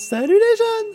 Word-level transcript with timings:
Salut 0.00 0.34
les 0.38 0.56
jeunes 0.56 0.94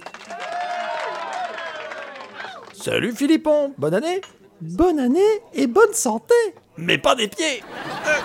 Salut 2.72 3.12
Philippon, 3.14 3.74
bonne 3.78 3.96
année 3.96 4.22
Bonne 4.62 4.98
année 4.98 5.42
et 5.54 5.68
bonne 5.68 5.92
santé 5.92 6.34
Mais 6.78 6.98
pas 6.98 7.14
des 7.14 7.28
pieds 7.28 7.62
Euh. 8.08 8.20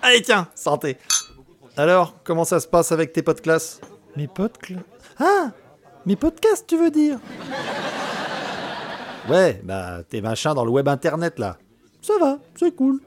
Allez 0.00 0.22
tiens, 0.22 0.48
santé 0.54 0.96
Alors, 1.76 2.14
comment 2.24 2.46
ça 2.46 2.60
se 2.60 2.66
passe 2.66 2.92
avec 2.92 3.12
tes 3.12 3.20
potes 3.20 3.42
classe? 3.42 3.82
Mes 4.16 4.26
potes 4.26 4.56
cl... 4.66 4.78
Ah 5.18 5.50
Mes 6.06 6.16
podcasts, 6.16 6.66
tu 6.66 6.78
veux 6.78 6.90
dire? 6.90 7.18
Ouais, 9.28 9.60
bah 9.62 9.98
tes 10.08 10.22
machins 10.22 10.54
dans 10.54 10.64
le 10.64 10.70
web 10.70 10.88
internet 10.88 11.38
là. 11.38 11.58
Ça 12.00 12.14
va, 12.18 12.38
c'est 12.58 12.74
cool. 12.74 13.00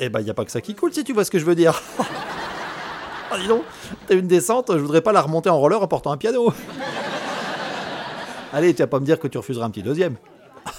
Eh 0.00 0.08
bah 0.08 0.20
y 0.20 0.30
a 0.30 0.34
pas 0.34 0.44
que 0.44 0.50
ça 0.50 0.60
qui 0.60 0.74
coule 0.74 0.92
si 0.92 1.04
tu 1.04 1.12
vois 1.12 1.24
ce 1.24 1.30
que 1.30 1.38
je 1.38 1.44
veux 1.44 1.54
dire. 1.54 1.80
Ah 3.30 3.38
dis 3.38 3.46
donc, 3.46 3.62
t'as 4.08 4.14
une 4.14 4.26
descente, 4.26 4.72
je 4.72 4.78
voudrais 4.78 5.02
pas 5.02 5.12
la 5.12 5.22
remonter 5.22 5.50
en 5.50 5.58
roller 5.58 5.80
en 5.80 5.86
portant 5.86 6.10
un 6.10 6.16
piano. 6.16 6.52
Allez, 8.52 8.74
tu 8.74 8.82
vas 8.82 8.88
pas 8.88 8.98
me 8.98 9.04
dire 9.04 9.20
que 9.20 9.28
tu 9.28 9.38
refuseras 9.38 9.66
un 9.66 9.70
petit 9.70 9.82
deuxième. 9.82 10.16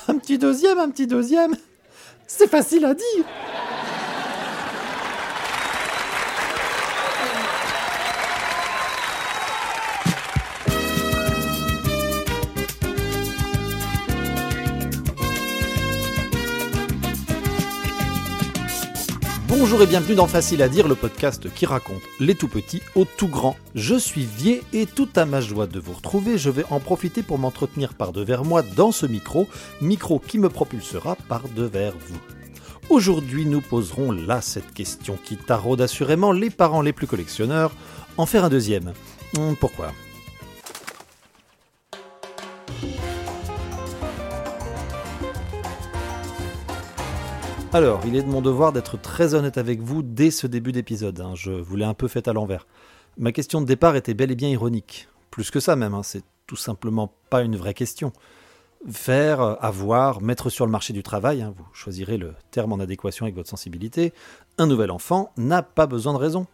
Un 0.08 0.18
petit 0.18 0.38
deuxième, 0.38 0.78
un 0.78 0.90
petit 0.90 1.08
deuxième 1.08 1.56
C'est 2.28 2.50
facile 2.50 2.86
à 2.86 2.94
dire 2.94 3.26
Bonjour 19.62 19.84
et 19.84 19.86
bienvenue 19.86 20.16
dans 20.16 20.26
Facile 20.26 20.64
à 20.64 20.68
dire, 20.68 20.88
le 20.88 20.96
podcast 20.96 21.54
qui 21.54 21.68
raconte 21.68 22.02
les 22.20 22.34
tout 22.34 22.48
petits 22.48 22.82
aux 22.96 23.06
tout 23.06 23.28
grands. 23.28 23.56
Je 23.76 23.94
suis 23.94 24.26
Vier 24.26 24.64
et 24.74 24.88
tout 24.88 25.08
à 25.16 25.26
ma 25.26 25.40
joie 25.40 25.68
de 25.68 25.80
vous 25.80 25.94
retrouver, 25.94 26.40
je 26.40 26.50
vais 26.50 26.66
en 26.72 26.80
profiter 26.80 27.22
pour 27.22 27.38
m'entretenir 27.38 27.94
par 27.94 28.12
devers 28.12 28.44
moi 28.44 28.64
dans 28.64 28.92
ce 28.92 29.06
micro, 29.06 29.48
micro 29.80 30.18
qui 30.18 30.40
me 30.40 30.50
propulsera 30.50 31.16
par 31.30 31.44
devers 31.56 31.94
vous. 32.08 32.18
Aujourd'hui, 32.90 33.46
nous 33.46 33.62
poserons 33.62 34.12
là 34.12 34.42
cette 34.42 34.74
question 34.74 35.16
qui 35.24 35.38
taraude 35.38 35.82
assurément 35.82 36.32
les 36.32 36.50
parents 36.50 36.82
les 36.82 36.92
plus 36.92 37.06
collectionneurs. 37.06 37.72
En 38.18 38.26
faire 38.26 38.46
un 38.46 38.50
deuxième. 38.50 38.94
Hum, 39.38 39.56
Pourquoi? 39.56 39.92
Alors, 47.74 48.02
il 48.06 48.18
est 48.18 48.24
de 48.24 48.28
mon 48.28 48.42
devoir 48.42 48.74
d'être 48.74 49.00
très 49.00 49.34
honnête 49.34 49.58
avec 49.58 49.80
vous 49.80 50.04
dès 50.04 50.30
ce 50.30 50.46
début 50.46 50.74
d'épisode. 50.74 51.22
hein. 51.22 51.36
Je 51.36 51.52
vous 51.52 51.78
l'ai 51.78 51.86
un 51.86 51.94
peu 51.94 52.10
fait 52.10 52.28
à 52.28 52.34
l'envers. 52.34 52.68
Ma 53.18 53.32
question 53.32 53.62
de 53.62 53.66
départ 53.66 53.96
était 53.96 54.14
bel 54.14 54.30
et 54.30 54.36
bien 54.36 54.50
ironique. 54.50 55.08
Plus 55.30 55.52
que 55.52 55.62
ça 55.62 55.78
même, 55.78 55.94
hein, 55.94 56.04
c'est 56.04 56.24
tout 56.48 56.58
simplement 56.58 57.14
pas 57.30 57.44
une 57.44 57.56
vraie 57.56 57.74
question. 57.74 58.12
Faire, 58.92 59.40
euh, 59.40 59.56
avoir, 59.62 60.22
mettre 60.22 60.50
sur 60.50 60.66
le 60.66 60.72
marché 60.72 60.92
du 60.92 61.02
travail, 61.02 61.42
hein, 61.42 61.54
vous 61.56 61.66
choisirez 61.72 62.18
le 62.18 62.34
terme 62.52 62.74
en 62.74 62.80
adéquation 62.80 63.24
avec 63.24 63.36
votre 63.36 63.50
sensibilité, 63.50 64.12
un 64.58 64.68
nouvel 64.68 64.92
enfant 64.92 65.32
n'a 65.38 65.64
pas 65.64 65.88
besoin 65.88 66.12
de 66.12 66.18
raison. 66.18 66.48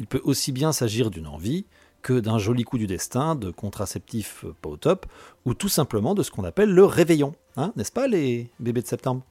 Il 0.00 0.08
peut 0.08 0.22
aussi 0.24 0.50
bien 0.50 0.72
s'agir 0.72 1.10
d'une 1.10 1.28
envie 1.28 1.66
que 2.02 2.18
d'un 2.18 2.38
joli 2.38 2.64
coup 2.64 2.78
du 2.78 2.88
destin, 2.88 3.36
de 3.36 3.52
contraceptifs 3.52 4.44
euh, 4.44 4.54
pas 4.60 4.70
au 4.70 4.76
top, 4.76 5.06
ou 5.44 5.54
tout 5.54 5.68
simplement 5.68 6.16
de 6.16 6.24
ce 6.24 6.32
qu'on 6.32 6.42
appelle 6.42 6.70
le 6.70 6.84
réveillon. 6.84 7.32
N'est-ce 7.76 7.92
pas 7.92 8.08
les 8.08 8.50
bébés 8.58 8.82
de 8.82 8.88
septembre? 8.88 9.22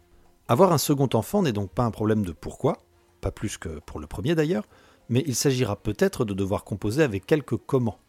Avoir 0.47 0.73
un 0.73 0.77
second 0.77 1.09
enfant 1.13 1.41
n'est 1.41 1.53
donc 1.53 1.71
pas 1.71 1.85
un 1.85 1.91
problème 1.91 2.25
de 2.25 2.31
pourquoi, 2.31 2.79
pas 3.21 3.31
plus 3.31 3.57
que 3.57 3.79
pour 3.85 3.99
le 3.99 4.07
premier 4.07 4.35
d'ailleurs, 4.35 4.67
mais 5.09 5.23
il 5.25 5.35
s'agira 5.35 5.75
peut-être 5.75 6.25
de 6.25 6.33
devoir 6.33 6.63
composer 6.63 7.03
avec 7.03 7.25
quelques 7.25 7.57
comment. 7.57 7.99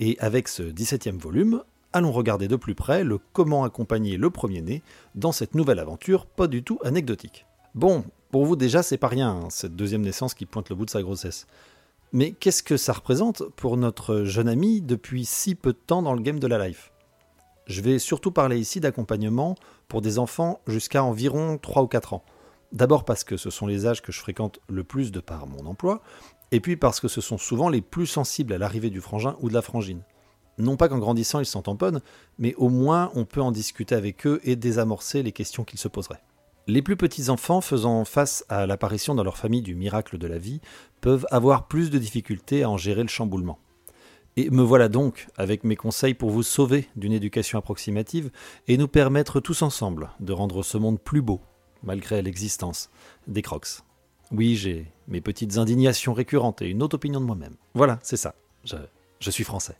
Et 0.00 0.16
avec 0.18 0.48
ce 0.48 0.62
17e 0.62 1.18
volume, 1.18 1.62
allons 1.92 2.12
regarder 2.12 2.48
de 2.48 2.56
plus 2.56 2.74
près 2.74 3.04
le 3.04 3.18
comment 3.32 3.64
accompagner 3.64 4.16
le 4.16 4.30
premier-né 4.30 4.82
dans 5.14 5.32
cette 5.32 5.54
nouvelle 5.54 5.78
aventure 5.78 6.26
pas 6.26 6.46
du 6.46 6.62
tout 6.62 6.78
anecdotique. 6.84 7.46
Bon, 7.74 8.04
pour 8.30 8.46
vous 8.46 8.56
déjà 8.56 8.82
c'est 8.82 8.98
pas 8.98 9.08
rien, 9.08 9.30
hein, 9.30 9.50
cette 9.50 9.76
deuxième 9.76 10.02
naissance 10.02 10.34
qui 10.34 10.46
pointe 10.46 10.70
le 10.70 10.76
bout 10.76 10.86
de 10.86 10.90
sa 10.90 11.02
grossesse. 11.02 11.46
Mais 12.12 12.32
qu'est-ce 12.32 12.62
que 12.62 12.76
ça 12.76 12.92
représente 12.92 13.42
pour 13.56 13.76
notre 13.76 14.24
jeune 14.24 14.48
ami 14.48 14.80
depuis 14.80 15.24
si 15.24 15.54
peu 15.54 15.72
de 15.72 15.78
temps 15.78 16.02
dans 16.02 16.14
le 16.14 16.22
game 16.22 16.38
de 16.38 16.46
la 16.46 16.66
life? 16.66 16.92
Je 17.66 17.80
vais 17.80 17.98
surtout 17.98 18.30
parler 18.30 18.58
ici 18.58 18.80
d'accompagnement 18.80 19.56
pour 19.88 20.00
des 20.00 20.18
enfants 20.18 20.60
jusqu'à 20.66 21.04
environ 21.04 21.58
3 21.58 21.82
ou 21.82 21.86
4 21.86 22.14
ans. 22.14 22.24
D'abord 22.72 23.04
parce 23.04 23.24
que 23.24 23.36
ce 23.36 23.50
sont 23.50 23.66
les 23.66 23.86
âges 23.86 24.02
que 24.02 24.12
je 24.12 24.18
fréquente 24.18 24.58
le 24.68 24.82
plus 24.82 25.12
de 25.12 25.20
par 25.20 25.46
mon 25.46 25.66
emploi, 25.66 26.02
et 26.50 26.60
puis 26.60 26.76
parce 26.76 27.00
que 27.00 27.08
ce 27.08 27.20
sont 27.20 27.38
souvent 27.38 27.68
les 27.68 27.80
plus 27.80 28.06
sensibles 28.06 28.52
à 28.52 28.58
l'arrivée 28.58 28.90
du 28.90 29.00
frangin 29.00 29.36
ou 29.40 29.48
de 29.48 29.54
la 29.54 29.62
frangine. 29.62 30.02
Non 30.58 30.76
pas 30.76 30.88
qu'en 30.88 30.98
grandissant 30.98 31.40
ils 31.40 31.46
s'en 31.46 31.62
tamponnent, 31.62 32.00
mais 32.38 32.54
au 32.56 32.68
moins 32.68 33.10
on 33.14 33.24
peut 33.24 33.42
en 33.42 33.52
discuter 33.52 33.94
avec 33.94 34.26
eux 34.26 34.40
et 34.44 34.56
désamorcer 34.56 35.22
les 35.22 35.32
questions 35.32 35.64
qu'ils 35.64 35.78
se 35.78 35.88
poseraient. 35.88 36.22
Les 36.66 36.80
plus 36.80 36.96
petits 36.96 37.28
enfants 37.28 37.60
faisant 37.60 38.04
face 38.04 38.44
à 38.48 38.66
l'apparition 38.66 39.14
dans 39.14 39.24
leur 39.24 39.36
famille 39.36 39.62
du 39.62 39.74
miracle 39.74 40.16
de 40.16 40.26
la 40.26 40.38
vie 40.38 40.60
peuvent 41.00 41.26
avoir 41.30 41.68
plus 41.68 41.90
de 41.90 41.98
difficultés 41.98 42.62
à 42.62 42.70
en 42.70 42.76
gérer 42.76 43.02
le 43.02 43.08
chamboulement. 43.08 43.58
Et 44.36 44.50
me 44.50 44.62
voilà 44.62 44.88
donc 44.88 45.28
avec 45.36 45.62
mes 45.62 45.76
conseils 45.76 46.14
pour 46.14 46.30
vous 46.30 46.42
sauver 46.42 46.88
d'une 46.96 47.12
éducation 47.12 47.58
approximative 47.58 48.30
et 48.66 48.76
nous 48.76 48.88
permettre 48.88 49.38
tous 49.38 49.62
ensemble 49.62 50.10
de 50.18 50.32
rendre 50.32 50.64
ce 50.64 50.76
monde 50.76 50.98
plus 50.98 51.22
beau, 51.22 51.40
malgré 51.84 52.20
l'existence 52.20 52.90
des 53.28 53.42
crocs. 53.42 53.82
Oui, 54.32 54.56
j'ai 54.56 54.90
mes 55.06 55.20
petites 55.20 55.56
indignations 55.58 56.14
récurrentes 56.14 56.62
et 56.62 56.68
une 56.68 56.82
autre 56.82 56.96
opinion 56.96 57.20
de 57.20 57.26
moi-même. 57.26 57.54
Voilà, 57.74 58.00
c'est 58.02 58.16
ça. 58.16 58.34
Je, 58.64 59.30
suis 59.30 59.44
français. 59.44 59.76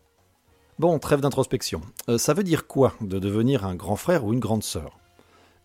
Bon, 0.78 0.98
trêve 1.00 1.20
d'introspection. 1.20 1.80
Euh, 2.08 2.18
ça 2.18 2.34
veut 2.34 2.44
dire 2.44 2.68
quoi 2.68 2.94
de 3.00 3.18
devenir 3.18 3.64
un 3.64 3.74
grand 3.74 3.96
frère 3.96 4.24
ou 4.24 4.32
une 4.32 4.40
grande 4.40 4.62
sœur? 4.62 4.98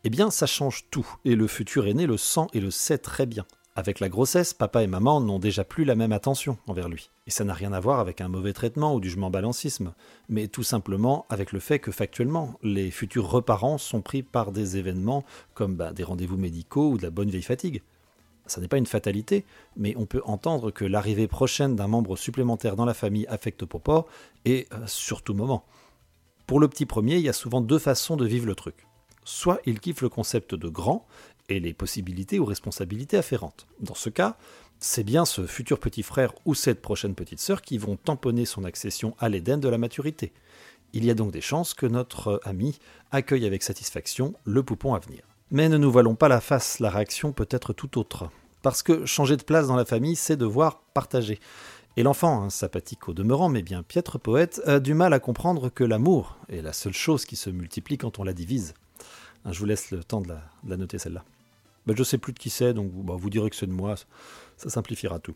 Eh 0.04 0.10
bien, 0.10 0.32
ça 0.32 0.46
change 0.46 0.86
tout, 0.90 1.08
et 1.26 1.36
le 1.36 1.46
futur 1.46 1.86
aîné 1.86 2.08
le 2.08 2.18
sent 2.18 2.48
et 2.54 2.62
le 2.62 2.72
sait 2.72 2.98
très 2.98 3.26
bien. 3.26 3.46
Avec 3.76 4.00
la 4.00 4.10
grossesse, 4.10 4.54
papa 4.54 4.84
et 4.84 4.88
maman 4.88 5.22
n'ont 5.22 5.40
déjà 5.40 5.64
plus 5.64 5.86
la 5.86 5.96
même 5.96 6.12
attention 6.12 6.58
envers 6.68 6.90
lui. 6.90 7.10
Et 7.28 7.32
ça 7.32 7.44
n'a 7.44 7.54
rien 7.54 7.72
à 7.72 7.80
voir 7.80 8.00
avec 8.00 8.20
un 8.20 8.28
mauvais 8.28 8.52
traitement 8.52 8.94
ou 8.94 9.00
du 9.00 9.10
je 9.10 9.18
m'en 9.18 9.30
balancisme, 9.30 9.94
mais 10.28 10.48
tout 10.48 10.64
simplement 10.64 11.26
avec 11.30 11.52
le 11.52 11.60
fait 11.60 11.80
que 11.80 11.92
factuellement, 11.92 12.56
les 12.62 12.92
futurs 12.92 13.30
reparents 13.30 13.78
sont 13.78 14.02
pris 14.02 14.24
par 14.24 14.52
des 14.52 14.78
événements 14.78 15.24
comme 15.54 15.76
bah, 15.76 15.94
des 15.94 16.04
rendez-vous 16.04 16.38
médicaux 16.38 16.90
ou 16.90 16.98
de 16.98 17.04
la 17.04 17.10
bonne 17.10 17.30
vieille 17.30 17.42
fatigue. 17.42 17.82
Ça 18.48 18.60
n'est 18.60 18.68
pas 18.68 18.78
une 18.78 18.88
fatalité, 18.88 19.46
mais 19.78 19.94
on 19.96 20.06
peut 20.06 20.24
entendre 20.26 20.72
que 20.72 20.84
l'arrivée 20.84 21.28
prochaine 21.28 21.76
d'un 21.76 21.88
membre 21.88 22.18
supplémentaire 22.18 22.76
dans 22.76 22.86
la 22.86 22.96
famille 22.96 23.28
affecte 23.28 23.64
Popo, 23.64 24.08
et 24.46 24.68
euh, 24.74 24.88
sur 24.88 25.22
tout 25.22 25.36
moment. 25.36 25.64
Pour 26.48 26.60
le 26.60 26.68
petit 26.68 26.88
premier, 26.88 27.18
il 27.18 27.22
y 27.22 27.30
a 27.30 27.34
souvent 27.34 27.62
deux 27.62 27.78
façons 27.78 28.18
de 28.18 28.26
vivre 28.26 28.48
le 28.48 28.56
truc. 28.56 28.88
Soit 29.24 29.60
il 29.68 29.80
kiffe 29.80 30.02
le 30.02 30.10
concept 30.10 30.56
de 30.56 30.68
grand, 30.68 31.06
et 31.50 31.60
les 31.60 31.74
possibilités 31.74 32.40
ou 32.40 32.46
responsabilités 32.46 33.18
afférentes. 33.18 33.68
Dans 33.82 33.96
ce 33.96 34.10
cas, 34.10 34.38
c'est 34.80 35.04
bien 35.04 35.26
ce 35.26 35.46
futur 35.46 35.80
petit 35.80 36.04
frère 36.04 36.34
ou 36.46 36.56
cette 36.56 36.82
prochaine 36.82 37.16
petite 37.16 37.40
sœur 37.40 37.62
qui 37.62 37.78
vont 37.78 37.98
tamponner 37.98 38.46
son 38.46 38.64
accession 38.64 39.16
à 39.20 39.28
l'Éden 39.28 39.58
de 39.58 39.68
la 39.68 39.78
maturité. 39.78 40.32
Il 40.94 41.04
y 41.04 41.12
a 41.12 41.16
donc 41.16 41.32
des 41.32 41.42
chances 41.42 41.74
que 41.74 41.86
notre 41.86 42.40
ami 42.46 42.80
accueille 43.12 43.46
avec 43.46 43.62
satisfaction 43.62 44.34
le 44.46 44.64
poupon 44.64 44.94
à 44.94 45.00
venir. 45.00 45.22
Mais 45.52 45.68
ne 45.68 45.78
nous 45.78 45.92
voilons 45.92 46.16
pas 46.16 46.30
la 46.30 46.42
face, 46.42 46.80
la 46.80 46.90
réaction 46.90 47.34
peut 47.34 47.48
être 47.50 47.74
tout 47.74 48.00
autre. 48.00 48.30
Parce 48.62 48.84
que 48.84 49.06
changer 49.06 49.36
de 49.36 49.44
place 49.44 49.68
dans 49.68 49.76
la 49.76 49.86
famille, 49.86 50.16
c'est 50.16 50.38
devoir 50.38 50.80
partager. 50.94 51.40
Et 51.98 52.04
l'enfant, 52.04 52.44
hein, 52.44 52.50
sympathique 52.50 53.10
au 53.10 53.14
demeurant, 53.14 53.50
mais 53.50 53.62
bien 53.62 53.84
piètre 53.84 54.20
poète, 54.20 54.62
a 54.66 54.80
du 54.80 54.94
mal 54.94 55.12
à 55.14 55.20
comprendre 55.20 55.70
que 55.70 55.84
l'amour 55.84 56.38
est 56.50 56.62
la 56.62 56.74
seule 56.74 56.94
chose 56.94 57.26
qui 57.26 57.36
se 57.36 57.50
multiplie 57.50 57.98
quand 57.98 58.20
on 58.20 58.24
la 58.24 58.34
divise. 58.34 58.74
Je 59.46 59.60
vous 59.60 59.66
laisse 59.66 59.92
le 59.92 60.04
temps 60.04 60.22
de 60.22 60.30
la 60.30 60.78
noter 60.78 60.98
celle-là. 60.98 61.24
Ben, 61.90 61.98
je 61.98 62.04
sais 62.04 62.20
plus 62.20 62.34
de 62.34 62.38
qui 62.38 62.52
c'est, 62.52 62.76
donc 62.76 62.92
bah, 62.92 63.16
vous 63.18 63.32
direz 63.32 63.50
que 63.50 63.56
c'est 63.56 63.66
de 63.66 63.72
moi, 63.72 63.96
ça 64.58 64.70
simplifiera 64.70 65.18
tout. 65.18 65.34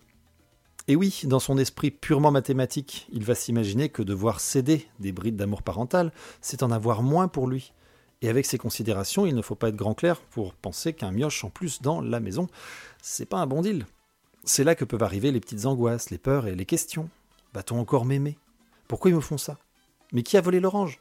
Et 0.88 0.95
oui, 0.95 1.22
dans 1.24 1.39
son 1.39 1.57
esprit 1.57 1.89
purement 1.89 2.30
mathématique, 2.30 3.07
il 3.12 3.24
va 3.24 3.33
s'imaginer 3.33 3.89
que 3.89 4.04
devoir 4.04 4.39
céder 4.39 4.88
des 5.00 5.12
brides 5.12 5.36
d'amour 5.36 5.63
parental, 5.63 6.12
c'est 6.42 6.62
en 6.62 6.69
avoir 6.69 7.01
moins 7.01 7.27
pour 7.27 7.48
lui. 7.48 7.74
Et 8.22 8.30
avec 8.30 8.45
ces 8.45 8.60
considérations, 8.60 9.25
il 9.25 9.33
ne 9.33 9.42
faut 9.42 9.56
pas 9.56 9.69
être 9.69 9.75
grand 9.75 9.95
clair 9.95 10.22
pour 10.22 10.54
penser 10.54 10.94
qu'un 10.94 11.10
mioche 11.10 11.44
en 11.44 11.50
plus 11.50 11.81
dans 11.81 12.01
la 12.01 12.19
maison, 12.19 12.48
c'est 13.01 13.25
pas 13.25 13.39
un 13.39 13.48
bon 13.48 13.63
deal. 13.63 13.88
C'est 14.44 14.63
là 14.63 14.75
que 14.75 14.86
peuvent 14.86 15.01
arriver 15.01 15.31
les 15.31 15.39
petites 15.39 15.66
angoisses, 15.66 16.12
les 16.12 16.19
peurs 16.19 16.45
et 16.45 16.56
les 16.56 16.68
questions. 16.68 17.10
Va-t-on 17.56 17.80
encore 17.80 18.06
m'aimer? 18.06 18.38
Pourquoi 18.88 19.10
ils 19.10 19.16
me 19.16 19.22
font 19.22 19.39
ça? 19.39 19.57
Mais 20.12 20.22
qui 20.22 20.38
a 20.38 20.42
volé 20.42 20.60
l'orange? 20.60 21.00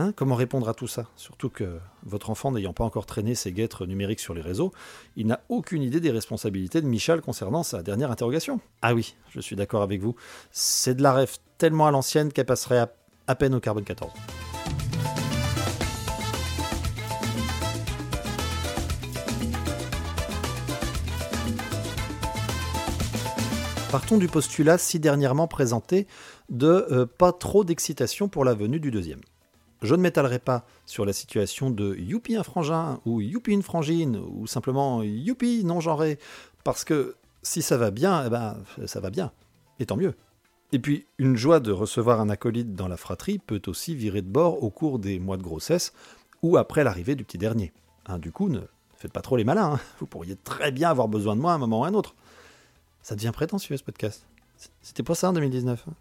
Hein, 0.00 0.12
comment 0.14 0.36
répondre 0.36 0.68
à 0.68 0.74
tout 0.74 0.86
ça? 0.86 1.06
Surtout 1.16 1.50
que 1.50 1.80
votre 2.04 2.30
enfant 2.30 2.52
n'ayant 2.52 2.72
pas 2.72 2.84
encore 2.84 3.04
traîné 3.04 3.34
ses 3.34 3.50
guêtres 3.50 3.84
numériques 3.84 4.20
sur 4.20 4.32
les 4.32 4.40
réseaux, 4.40 4.72
il 5.16 5.26
n'a 5.26 5.40
aucune 5.48 5.82
idée 5.82 5.98
des 5.98 6.12
responsabilités 6.12 6.80
de 6.80 6.86
Michel 6.86 7.20
concernant 7.20 7.64
sa 7.64 7.82
dernière 7.82 8.12
interrogation. 8.12 8.60
Ah 8.80 8.94
oui, 8.94 9.16
je 9.30 9.40
suis 9.40 9.56
d'accord 9.56 9.82
avec 9.82 10.00
vous, 10.00 10.14
c'est 10.52 10.94
de 10.94 11.02
la 11.02 11.12
rêve 11.12 11.38
tellement 11.58 11.88
à 11.88 11.90
l'ancienne 11.90 12.32
qu'elle 12.32 12.46
passerait 12.46 12.88
à, 13.26 13.34
peine 13.34 13.56
au 13.56 13.60
carbone 13.60 13.82
14. 13.82 14.12
Partons 23.90 24.18
du 24.18 24.28
postulat 24.28 24.78
si 24.78 25.00
dernièrement 25.00 25.48
présenté 25.48 26.06
de 26.50 26.86
euh, 26.92 27.04
pas 27.04 27.32
trop 27.32 27.64
d'excitation 27.64 28.28
pour 28.28 28.44
la 28.44 28.54
venue 28.54 28.78
du 28.78 28.92
deuxième. 28.92 29.22
Je 29.82 29.94
ne 29.94 30.00
m'étalerai 30.00 30.38
pas 30.38 30.66
sur 30.86 31.04
la 31.04 31.12
situation 31.12 31.70
de 31.70 31.94
youpi 31.96 32.36
un 32.36 32.42
frangin 32.42 33.00
ou 33.04 33.20
youpi 33.20 33.52
une 33.52 33.62
frangine 33.62 34.16
ou 34.16 34.46
simplement 34.46 35.02
youpi 35.02 35.64
non 35.64 35.80
genré 35.80 36.18
parce 36.64 36.84
que 36.84 37.14
si 37.42 37.62
ça 37.62 37.76
va 37.76 37.90
bien, 37.90 38.24
eh 38.26 38.30
ben 38.30 38.56
ça 38.86 39.00
va 39.00 39.10
bien 39.10 39.30
et 39.78 39.86
tant 39.86 39.96
mieux. 39.96 40.14
Et 40.72 40.78
puis 40.78 41.06
une 41.18 41.36
joie 41.36 41.60
de 41.60 41.70
recevoir 41.70 42.20
un 42.20 42.28
acolyte 42.28 42.74
dans 42.74 42.88
la 42.88 42.96
fratrie 42.96 43.38
peut 43.38 43.62
aussi 43.68 43.94
virer 43.94 44.22
de 44.22 44.28
bord 44.28 44.62
au 44.62 44.70
cours 44.70 44.98
des 44.98 45.20
mois 45.20 45.36
de 45.36 45.42
grossesse 45.42 45.92
ou 46.42 46.56
après 46.56 46.84
l'arrivée 46.84 47.14
du 47.14 47.24
petit 47.24 47.38
dernier. 47.38 47.72
Hein, 48.06 48.18
du 48.18 48.32
coup, 48.32 48.48
ne 48.48 48.60
faites 48.96 49.12
pas 49.12 49.22
trop 49.22 49.36
les 49.36 49.44
malins, 49.44 49.74
hein. 49.74 49.80
vous 50.00 50.06
pourriez 50.06 50.36
très 50.36 50.72
bien 50.72 50.90
avoir 50.90 51.08
besoin 51.08 51.36
de 51.36 51.40
moi 51.40 51.52
à 51.52 51.54
un 51.54 51.58
moment 51.58 51.80
ou 51.80 51.84
à 51.84 51.88
un 51.88 51.94
autre. 51.94 52.14
Ça 53.02 53.14
devient 53.14 53.32
prétentieux 53.32 53.76
ce 53.76 53.84
podcast. 53.84 54.26
C'était 54.82 55.02
pas 55.04 55.14
ça 55.14 55.30
en 55.30 55.32
2019. 55.32 55.84
Hein. 55.88 55.92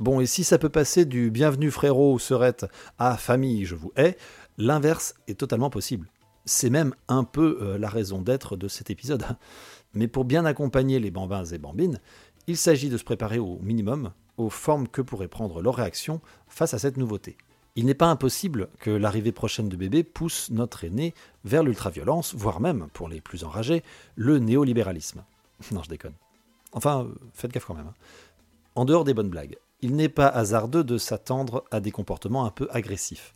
Bon, 0.00 0.20
et 0.20 0.26
si 0.26 0.42
ça 0.42 0.58
peut 0.58 0.68
passer 0.68 1.04
du 1.04 1.30
bienvenue 1.30 1.70
frérot 1.70 2.14
ou 2.14 2.18
serette 2.18 2.66
à 2.98 3.16
famille, 3.16 3.64
je 3.64 3.76
vous 3.76 3.92
hais, 3.96 4.16
l'inverse 4.58 5.14
est 5.28 5.38
totalement 5.38 5.70
possible. 5.70 6.08
C'est 6.46 6.68
même 6.68 6.94
un 7.06 7.22
peu 7.22 7.58
euh, 7.62 7.78
la 7.78 7.88
raison 7.88 8.20
d'être 8.20 8.56
de 8.56 8.66
cet 8.66 8.90
épisode. 8.90 9.24
Mais 9.94 10.08
pour 10.08 10.24
bien 10.24 10.44
accompagner 10.44 10.98
les 10.98 11.12
bambins 11.12 11.44
et 11.44 11.58
bambines, 11.58 12.00
il 12.48 12.56
s'agit 12.56 12.88
de 12.88 12.98
se 12.98 13.04
préparer 13.04 13.38
au 13.38 13.60
minimum 13.62 14.10
aux 14.36 14.50
formes 14.50 14.88
que 14.88 15.00
pourrait 15.00 15.28
prendre 15.28 15.62
leur 15.62 15.76
réaction 15.76 16.20
face 16.48 16.74
à 16.74 16.80
cette 16.80 16.96
nouveauté. 16.96 17.36
Il 17.76 17.86
n'est 17.86 17.94
pas 17.94 18.10
impossible 18.10 18.68
que 18.80 18.90
l'arrivée 18.90 19.30
prochaine 19.30 19.68
de 19.68 19.76
bébé 19.76 20.02
pousse 20.02 20.50
notre 20.50 20.82
aîné 20.82 21.14
vers 21.44 21.62
l'ultraviolence, 21.62 22.34
voire 22.34 22.60
même, 22.60 22.88
pour 22.92 23.08
les 23.08 23.20
plus 23.20 23.44
enragés, 23.44 23.84
le 24.16 24.38
néolibéralisme. 24.40 25.22
Non, 25.70 25.84
je 25.84 25.88
déconne. 25.88 26.14
Enfin, 26.72 27.04
euh, 27.04 27.14
faites 27.32 27.52
gaffe 27.52 27.64
quand 27.64 27.74
même. 27.74 27.86
Hein. 27.86 27.94
En 28.74 28.84
dehors 28.84 29.04
des 29.04 29.14
bonnes 29.14 29.30
blagues, 29.30 29.56
il 29.84 29.96
n'est 29.96 30.08
pas 30.08 30.28
hasardeux 30.28 30.82
de 30.82 30.96
s'attendre 30.96 31.62
à 31.70 31.78
des 31.78 31.90
comportements 31.90 32.46
un 32.46 32.50
peu 32.50 32.68
agressifs. 32.70 33.34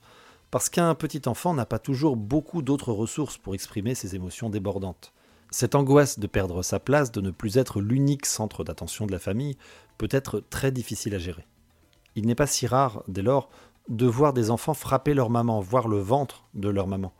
Parce 0.50 0.70
qu'un 0.70 0.94
petit 0.94 1.28
enfant 1.28 1.52
n'a 1.52 1.66
pas 1.66 1.78
toujours 1.78 2.16
beaucoup 2.16 2.62
d'autres 2.62 2.90
ressources 2.90 3.36
pour 3.36 3.54
exprimer 3.54 3.94
ses 3.94 4.14
émotions 4.14 4.48
débordantes. 4.48 5.12
Cette 5.50 5.74
angoisse 5.74 6.18
de 6.18 6.26
perdre 6.26 6.62
sa 6.62 6.80
place, 6.80 7.12
de 7.12 7.20
ne 7.20 7.32
plus 7.32 7.58
être 7.58 7.82
l'unique 7.82 8.24
centre 8.24 8.64
d'attention 8.64 9.04
de 9.04 9.12
la 9.12 9.18
famille, 9.18 9.58
peut 9.98 10.08
être 10.10 10.40
très 10.40 10.72
difficile 10.72 11.14
à 11.14 11.18
gérer. 11.18 11.46
Il 12.14 12.26
n'est 12.26 12.34
pas 12.34 12.46
si 12.46 12.66
rare, 12.66 13.02
dès 13.08 13.20
lors, 13.20 13.50
de 13.90 14.06
voir 14.06 14.32
des 14.32 14.50
enfants 14.50 14.72
frapper 14.72 15.12
leur 15.12 15.28
maman, 15.28 15.60
voir 15.60 15.86
le 15.86 15.98
ventre 15.98 16.44
de 16.54 16.70
leur 16.70 16.86
maman. 16.86 17.12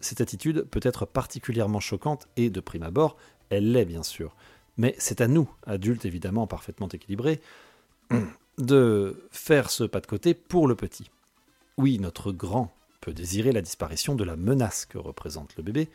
Cette 0.00 0.20
attitude 0.20 0.62
peut 0.62 0.78
être 0.84 1.06
particulièrement 1.06 1.80
choquante 1.80 2.28
et, 2.36 2.50
de 2.50 2.60
prime 2.60 2.84
abord, 2.84 3.16
elle 3.48 3.72
l'est 3.72 3.84
bien 3.84 4.04
sûr, 4.04 4.36
mais 4.76 4.94
c'est 4.98 5.20
à 5.20 5.26
nous, 5.26 5.50
adultes 5.66 6.04
évidemment 6.04 6.46
parfaitement 6.46 6.86
équilibrés, 6.86 7.40
de 8.62 9.28
faire 9.30 9.70
ce 9.70 9.84
pas 9.84 10.00
de 10.00 10.06
côté 10.06 10.34
pour 10.34 10.68
le 10.68 10.74
petit. 10.74 11.10
Oui, 11.76 11.98
notre 11.98 12.32
grand 12.32 12.72
peut 13.00 13.12
désirer 13.12 13.52
la 13.52 13.62
disparition 13.62 14.14
de 14.14 14.24
la 14.24 14.36
menace 14.36 14.84
que 14.84 14.98
représente 14.98 15.56
le 15.56 15.62
bébé, 15.62 15.88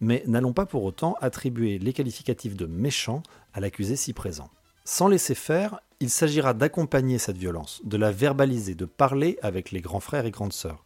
mais 0.00 0.22
n'allons 0.26 0.52
pas 0.52 0.66
pour 0.66 0.84
autant 0.84 1.16
attribuer 1.20 1.78
les 1.78 1.92
qualificatifs 1.92 2.56
de 2.56 2.66
méchant 2.66 3.22
à 3.52 3.60
l'accusé 3.60 3.96
si 3.96 4.12
présent. 4.12 4.50
Sans 4.84 5.08
laisser 5.08 5.34
faire, 5.34 5.80
il 6.00 6.10
s'agira 6.10 6.52
d'accompagner 6.52 7.18
cette 7.18 7.38
violence, 7.38 7.80
de 7.84 7.96
la 7.96 8.12
verbaliser, 8.12 8.74
de 8.74 8.84
parler 8.84 9.38
avec 9.42 9.70
les 9.70 9.80
grands 9.80 10.00
frères 10.00 10.26
et 10.26 10.30
grandes 10.30 10.52
sœurs. 10.52 10.84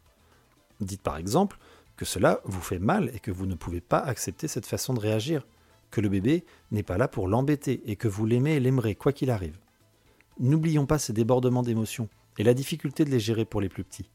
Dites 0.81 1.03
par 1.03 1.17
exemple 1.17 1.59
que 1.97 2.05
cela 2.05 2.41
vous 2.45 2.61
fait 2.61 2.79
mal 2.79 3.11
et 3.13 3.19
que 3.19 3.33
vous 3.33 3.47
ne 3.47 3.57
pouvez 3.57 3.81
pas 3.81 3.99
accepter 3.99 4.47
cette 4.47 4.67
façon 4.67 4.95
de 4.95 5.01
réagir 5.01 5.45
que 5.91 6.01
le 6.01 6.09
bébé 6.09 6.45
n'est 6.71 6.83
pas 6.83 6.99
là 6.99 7.09
pour 7.09 7.29
l'embêter 7.29 7.83
et 7.87 7.97
que 7.97 8.09
vous 8.09 8.25
l'aimez 8.25 8.55
et 8.55 8.61
l'aimerez 8.61 8.95
quoi 8.95 9.13
qu'il 9.13 9.31
arrive. 9.31 9.59
N'oublions 10.39 10.87
pas 10.87 10.99
ces 10.99 11.13
débordements 11.13 11.63
d'émotions 11.63 12.09
et 12.39 12.45
la 12.45 12.55
difficulté 12.55 13.05
de 13.05 13.11
les 13.11 13.21
gérer 13.21 13.45
pour 13.45 13.61
les 13.61 13.69
plus 13.69 13.85
petits. 13.85 14.09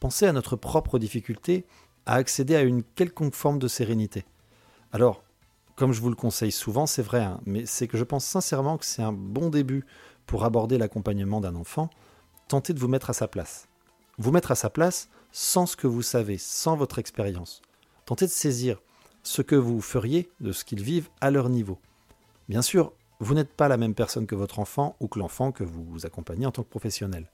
Pensez 0.00 0.26
à 0.26 0.32
notre 0.32 0.56
propre 0.56 0.98
difficulté 0.98 1.64
à 2.06 2.14
accéder 2.14 2.54
à 2.54 2.62
une 2.62 2.82
quelconque 2.82 3.34
forme 3.34 3.58
de 3.58 3.68
sérénité. 3.68 4.24
Alors, 4.92 5.22
comme 5.76 5.92
je 5.92 6.00
vous 6.00 6.10
le 6.10 6.16
conseille 6.16 6.52
souvent, 6.52 6.86
c'est 6.86 7.02
vrai, 7.02 7.22
hein, 7.22 7.40
mais 7.46 7.66
c'est 7.66 7.86
que 7.86 7.98
je 7.98 8.04
pense 8.04 8.24
sincèrement 8.24 8.78
que 8.78 8.84
c'est 8.84 9.02
un 9.02 9.12
bon 9.12 9.48
début 9.48 9.84
pour 10.26 10.44
aborder 10.44 10.76
l'accompagnement 10.76 11.40
d'un 11.40 11.54
enfant. 11.54 11.88
Tentez 12.48 12.72
de 12.72 12.78
vous 12.78 12.88
mettre 12.88 13.10
à 13.10 13.14
sa 13.14 13.28
place. 13.28 13.68
Vous 14.18 14.32
mettre 14.32 14.50
à 14.50 14.56
sa 14.56 14.70
place 14.70 15.08
sans 15.32 15.66
ce 15.66 15.76
que 15.76 15.86
vous 15.86 16.02
savez, 16.02 16.38
sans 16.38 16.76
votre 16.76 16.98
expérience. 16.98 17.62
Tentez 18.06 18.26
de 18.26 18.30
saisir 18.30 18.80
ce 19.22 19.42
que 19.42 19.54
vous 19.54 19.80
feriez 19.80 20.30
de 20.40 20.52
ce 20.52 20.64
qu'ils 20.64 20.82
vivent 20.82 21.10
à 21.20 21.30
leur 21.30 21.48
niveau. 21.48 21.78
Bien 22.48 22.62
sûr, 22.62 22.92
vous 23.20 23.34
n'êtes 23.34 23.52
pas 23.52 23.68
la 23.68 23.76
même 23.76 23.94
personne 23.94 24.26
que 24.26 24.34
votre 24.34 24.58
enfant 24.58 24.96
ou 25.00 25.08
que 25.08 25.18
l'enfant 25.18 25.52
que 25.52 25.64
vous 25.64 26.06
accompagnez 26.06 26.46
en 26.46 26.52
tant 26.52 26.62
que 26.62 26.68
professionnel. 26.68 27.30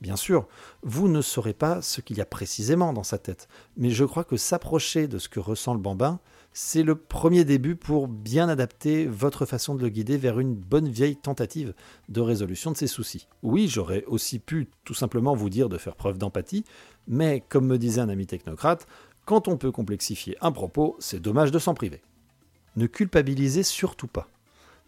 Bien 0.00 0.16
sûr, 0.16 0.48
vous 0.82 1.08
ne 1.08 1.20
saurez 1.20 1.52
pas 1.52 1.82
ce 1.82 2.00
qu'il 2.00 2.16
y 2.16 2.22
a 2.22 2.26
précisément 2.26 2.94
dans 2.94 3.02
sa 3.02 3.18
tête, 3.18 3.48
mais 3.76 3.90
je 3.90 4.04
crois 4.04 4.24
que 4.24 4.38
s'approcher 4.38 5.08
de 5.08 5.18
ce 5.18 5.28
que 5.28 5.40
ressent 5.40 5.74
le 5.74 5.80
bambin, 5.80 6.20
c'est 6.52 6.82
le 6.82 6.94
premier 6.94 7.44
début 7.44 7.76
pour 7.76 8.08
bien 8.08 8.48
adapter 8.48 9.06
votre 9.06 9.44
façon 9.44 9.74
de 9.74 9.82
le 9.82 9.90
guider 9.90 10.16
vers 10.16 10.40
une 10.40 10.54
bonne 10.54 10.88
vieille 10.88 11.16
tentative 11.16 11.74
de 12.08 12.20
résolution 12.22 12.72
de 12.72 12.78
ses 12.78 12.86
soucis. 12.86 13.28
Oui, 13.42 13.68
j'aurais 13.68 14.04
aussi 14.06 14.38
pu 14.38 14.68
tout 14.84 14.94
simplement 14.94 15.34
vous 15.34 15.50
dire 15.50 15.68
de 15.68 15.78
faire 15.78 15.96
preuve 15.96 16.18
d'empathie, 16.18 16.64
mais 17.06 17.44
comme 17.48 17.66
me 17.66 17.78
disait 17.78 18.00
un 18.00 18.08
ami 18.08 18.26
technocrate, 18.26 18.86
quand 19.26 19.48
on 19.48 19.58
peut 19.58 19.70
complexifier 19.70 20.36
un 20.40 20.50
propos, 20.50 20.96
c'est 20.98 21.20
dommage 21.20 21.52
de 21.52 21.58
s'en 21.58 21.74
priver. 21.74 22.00
Ne 22.76 22.86
culpabilisez 22.86 23.62
surtout 23.62 24.08
pas. 24.08 24.28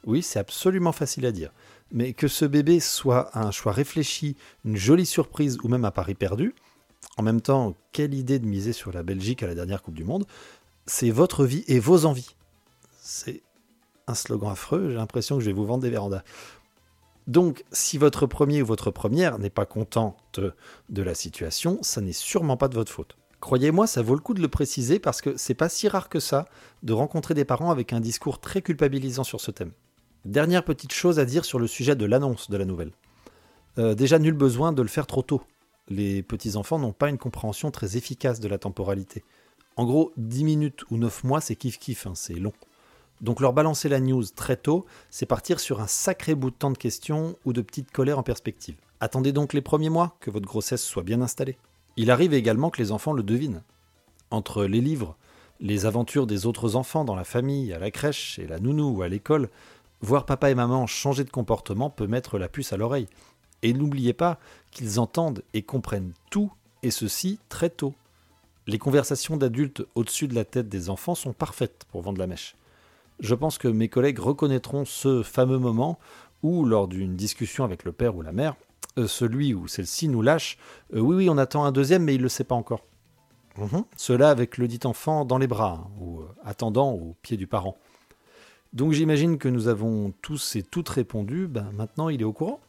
Oui, 0.04 0.22
c'est 0.22 0.38
absolument 0.38 0.92
facile 0.92 1.26
à 1.26 1.32
dire, 1.32 1.52
mais 1.92 2.12
que 2.12 2.28
ce 2.28 2.44
bébé 2.44 2.80
soit 2.80 3.36
un 3.38 3.50
choix 3.50 3.72
réfléchi, 3.72 4.36
une 4.64 4.76
jolie 4.76 5.06
surprise 5.06 5.58
ou 5.62 5.68
même 5.68 5.84
un 5.84 5.90
pari 5.90 6.14
perdu, 6.14 6.54
en 7.16 7.22
même 7.22 7.40
temps, 7.40 7.74
quelle 7.92 8.14
idée 8.14 8.38
de 8.38 8.46
miser 8.46 8.72
sur 8.72 8.92
la 8.92 9.02
Belgique 9.02 9.42
à 9.42 9.46
la 9.46 9.54
dernière 9.54 9.82
Coupe 9.82 9.94
du 9.94 10.04
Monde, 10.04 10.24
c'est 10.86 11.10
votre 11.10 11.44
vie 11.44 11.64
et 11.68 11.78
vos 11.78 12.04
envies. 12.04 12.34
C'est 13.00 13.42
un 14.06 14.14
slogan 14.14 14.50
affreux, 14.50 14.88
j'ai 14.90 14.96
l'impression 14.96 15.36
que 15.36 15.42
je 15.42 15.46
vais 15.46 15.52
vous 15.52 15.66
vendre 15.66 15.82
des 15.82 15.90
vérandas. 15.90 16.22
Donc, 17.28 17.64
si 17.70 17.98
votre 17.98 18.26
premier 18.26 18.62
ou 18.62 18.66
votre 18.66 18.90
première 18.90 19.38
n'est 19.38 19.50
pas 19.50 19.66
contente 19.66 20.40
de 20.88 21.02
la 21.02 21.14
situation, 21.14 21.78
ça 21.82 22.00
n'est 22.00 22.12
sûrement 22.12 22.56
pas 22.56 22.68
de 22.68 22.74
votre 22.74 22.90
faute. 22.90 23.16
Croyez-moi, 23.40 23.86
ça 23.86 24.02
vaut 24.02 24.14
le 24.14 24.20
coup 24.20 24.34
de 24.34 24.40
le 24.40 24.48
préciser 24.48 24.98
parce 24.98 25.20
que 25.20 25.36
c'est 25.36 25.54
pas 25.54 25.68
si 25.68 25.88
rare 25.88 26.08
que 26.08 26.20
ça 26.20 26.46
de 26.82 26.92
rencontrer 26.92 27.34
des 27.34 27.44
parents 27.44 27.70
avec 27.70 27.92
un 27.92 28.00
discours 28.00 28.40
très 28.40 28.62
culpabilisant 28.62 29.24
sur 29.24 29.40
ce 29.40 29.50
thème. 29.50 29.72
Dernière 30.24 30.64
petite 30.64 30.92
chose 30.92 31.18
à 31.18 31.24
dire 31.24 31.44
sur 31.44 31.58
le 31.58 31.66
sujet 31.66 31.96
de 31.96 32.04
l'annonce 32.04 32.48
de 32.48 32.56
la 32.56 32.64
nouvelle. 32.64 32.92
Euh, 33.78 33.94
déjà, 33.94 34.20
nul 34.20 34.34
besoin 34.34 34.72
de 34.72 34.80
le 34.80 34.88
faire 34.88 35.08
trop 35.08 35.22
tôt. 35.22 35.42
Les 35.88 36.22
petits-enfants 36.22 36.78
n'ont 36.78 36.92
pas 36.92 37.08
une 37.08 37.18
compréhension 37.18 37.72
très 37.72 37.96
efficace 37.96 38.38
de 38.38 38.46
la 38.46 38.58
temporalité. 38.58 39.24
En 39.76 39.84
gros, 39.84 40.12
10 40.18 40.44
minutes 40.44 40.84
ou 40.90 40.96
9 40.96 41.24
mois, 41.24 41.40
c'est 41.40 41.54
kiff-kiff, 41.54 42.06
hein, 42.06 42.12
c'est 42.14 42.34
long. 42.34 42.52
Donc 43.20 43.40
leur 43.40 43.52
balancer 43.52 43.88
la 43.88 43.98
news 43.98 44.24
très 44.24 44.56
tôt, 44.56 44.86
c'est 45.10 45.26
partir 45.26 45.58
sur 45.58 45.80
un 45.80 45.86
sacré 45.88 46.36
bout 46.36 46.50
de 46.50 46.56
temps 46.56 46.70
de 46.70 46.78
questions 46.78 47.36
ou 47.44 47.52
de 47.52 47.60
petites 47.60 47.90
colères 47.90 48.18
en 48.18 48.22
perspective. 48.22 48.76
Attendez 49.00 49.32
donc 49.32 49.52
les 49.52 49.60
premiers 49.60 49.90
mois 49.90 50.16
que 50.20 50.30
votre 50.30 50.46
grossesse 50.46 50.84
soit 50.84 51.02
bien 51.02 51.20
installée. 51.20 51.56
Il 51.96 52.12
arrive 52.12 52.32
également 52.32 52.70
que 52.70 52.80
les 52.80 52.92
enfants 52.92 53.12
le 53.12 53.24
devinent. 53.24 53.62
Entre 54.30 54.64
les 54.64 54.80
livres, 54.80 55.16
les 55.60 55.86
aventures 55.86 56.26
des 56.26 56.46
autres 56.46 56.76
enfants 56.76 57.04
dans 57.04 57.14
la 57.14 57.24
famille, 57.24 57.72
à 57.72 57.78
la 57.78 57.90
crèche, 57.90 58.38
et 58.38 58.46
la 58.46 58.58
nounou 58.58 58.96
ou 58.96 59.02
à 59.02 59.08
l'école, 59.08 59.48
voir 60.02 60.26
papa 60.26 60.50
et 60.50 60.54
maman 60.54 60.86
changer 60.86 61.24
de 61.24 61.30
comportement 61.30 61.90
peut 61.90 62.06
mettre 62.06 62.38
la 62.38 62.48
puce 62.48 62.72
à 62.72 62.76
l'oreille. 62.76 63.08
Et 63.62 63.72
n'oubliez 63.72 64.12
pas 64.12 64.38
qu'ils 64.70 64.98
entendent 64.98 65.42
et 65.54 65.62
comprennent 65.62 66.12
tout, 66.30 66.52
et 66.82 66.90
ceci 66.90 67.38
très 67.48 67.70
tôt. 67.70 67.94
Les 68.66 68.78
conversations 68.78 69.36
d'adultes 69.36 69.84
au-dessus 69.94 70.28
de 70.28 70.34
la 70.34 70.44
tête 70.44 70.68
des 70.68 70.90
enfants 70.90 71.14
sont 71.14 71.32
parfaites 71.32 71.84
pour 71.90 72.02
vendre 72.02 72.18
la 72.18 72.26
mèche. 72.26 72.56
Je 73.20 73.34
pense 73.34 73.58
que 73.58 73.68
mes 73.68 73.88
collègues 73.88 74.18
reconnaîtront 74.18 74.84
ce 74.84 75.22
fameux 75.22 75.58
moment 75.58 75.98
où, 76.42 76.64
lors 76.64 76.88
d'une 76.88 77.14
discussion 77.14 77.64
avec 77.64 77.84
le 77.84 77.92
père 77.92 78.16
ou 78.16 78.22
la 78.22 78.32
mère, 78.32 78.56
euh, 78.98 79.06
celui 79.06 79.54
ou 79.54 79.68
celle-ci 79.68 80.08
nous 80.08 80.22
lâche 80.22 80.58
euh, 80.94 81.00
Oui, 81.00 81.16
oui, 81.16 81.30
on 81.30 81.38
attend 81.38 81.64
un 81.64 81.72
deuxième, 81.72 82.02
mais 82.02 82.14
il 82.14 82.18
ne 82.18 82.24
le 82.24 82.28
sait 82.28 82.44
pas 82.44 82.54
encore. 82.54 82.84
Mhm. 83.58 83.84
Cela 83.96 84.30
avec 84.30 84.58
le 84.58 84.66
dit 84.66 84.80
enfant 84.84 85.24
dans 85.24 85.38
les 85.38 85.46
bras, 85.46 85.84
hein, 85.84 85.90
ou 86.00 86.20
euh, 86.20 86.28
attendant 86.44 86.90
au 86.92 87.16
pied 87.22 87.36
du 87.36 87.46
parent. 87.46 87.76
Donc 88.72 88.92
j'imagine 88.92 89.36
que 89.36 89.48
nous 89.48 89.68
avons 89.68 90.12
tous 90.22 90.56
et 90.56 90.62
toutes 90.62 90.88
répondu 90.88 91.46
ben, 91.46 91.70
maintenant 91.74 92.08
il 92.08 92.20
est 92.20 92.24
au 92.24 92.32
courant. 92.32 92.60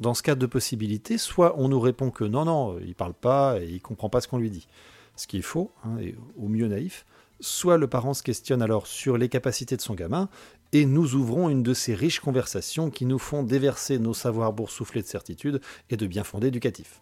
Dans 0.00 0.14
ce 0.14 0.22
cas 0.22 0.34
de 0.34 0.46
possibilité, 0.46 1.18
soit 1.18 1.54
on 1.56 1.68
nous 1.68 1.80
répond 1.80 2.10
que 2.10 2.24
non, 2.24 2.44
non, 2.44 2.78
il 2.80 2.94
parle 2.94 3.14
pas 3.14 3.60
et 3.60 3.66
il 3.66 3.80
comprend 3.80 4.08
pas 4.08 4.20
ce 4.20 4.26
qu'on 4.26 4.38
lui 4.38 4.50
dit, 4.50 4.66
ce 5.14 5.28
qui 5.28 5.38
est 5.38 5.42
faux, 5.42 5.70
hein, 5.84 5.98
et 6.00 6.16
au 6.36 6.48
mieux 6.48 6.66
naïf, 6.66 7.06
soit 7.40 7.78
le 7.78 7.86
parent 7.86 8.14
se 8.14 8.22
questionne 8.22 8.62
alors 8.62 8.88
sur 8.88 9.16
les 9.16 9.28
capacités 9.28 9.76
de 9.76 9.80
son 9.80 9.94
gamin 9.94 10.28
et 10.72 10.86
nous 10.86 11.14
ouvrons 11.14 11.48
une 11.48 11.62
de 11.62 11.74
ces 11.74 11.94
riches 11.94 12.18
conversations 12.18 12.90
qui 12.90 13.06
nous 13.06 13.20
font 13.20 13.44
déverser 13.44 14.00
nos 14.00 14.14
savoirs 14.14 14.52
boursouflés 14.52 15.02
de 15.02 15.06
certitude 15.06 15.60
et 15.90 15.96
de 15.96 16.06
bien 16.06 16.24
fondés 16.24 16.48
éducatifs. 16.48 17.00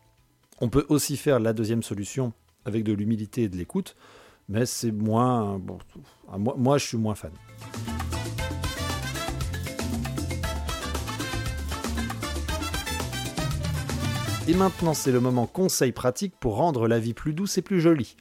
On 0.61 0.69
peut 0.69 0.85
aussi 0.91 1.17
faire 1.17 1.41
la 1.41 1.55
deuxième 1.55 1.83
solution 1.83 2.35
avec 2.67 2.85
de 2.85 2.93
l'humilité 2.93 3.45
et 3.45 3.49
de 3.49 3.57
l'écoute, 3.57 3.97
mais 4.49 4.67
c'est 4.67 4.93
moins. 4.93 5.61
Ah, 6.31 6.39
moi, 6.39 6.79
je 6.79 6.87
suis 6.87 6.97
moins 6.97 7.15
fan. 7.15 7.33
Et 14.49 14.55
maintenant, 14.55 14.93
c'est 14.93 15.13
le 15.13 15.21
moment 15.21 15.47
conseil 15.47 15.93
pratique 15.93 16.35
pour 16.41 16.57
rendre 16.57 16.89
la 16.89 16.99
vie 16.99 17.15
plus 17.15 17.33
douce 17.33 17.59
et 17.59 17.63
plus 17.63 17.81
jolie. 17.81 18.17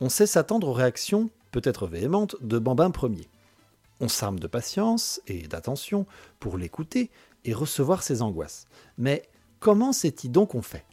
On 0.00 0.08
sait 0.08 0.26
s'attendre 0.26 0.68
aux 0.68 0.72
réactions, 0.72 1.28
peut-être 1.50 1.86
véhémentes, 1.86 2.36
de 2.40 2.58
Bambin 2.58 2.90
Ier. 3.02 3.28
On 4.00 4.08
s'arme 4.08 4.40
de 4.40 4.46
patience 4.46 5.20
et 5.26 5.46
d'attention 5.46 6.06
pour 6.40 6.56
l'écouter 6.56 7.10
et 7.44 7.52
recevoir 7.52 8.02
ses 8.02 8.22
angoisses. 8.22 8.66
Mais 8.96 9.28
comment 9.60 9.92
s'est-il 9.92 10.32
donc 10.32 10.54
on 10.54 10.62
fait? 10.62 10.86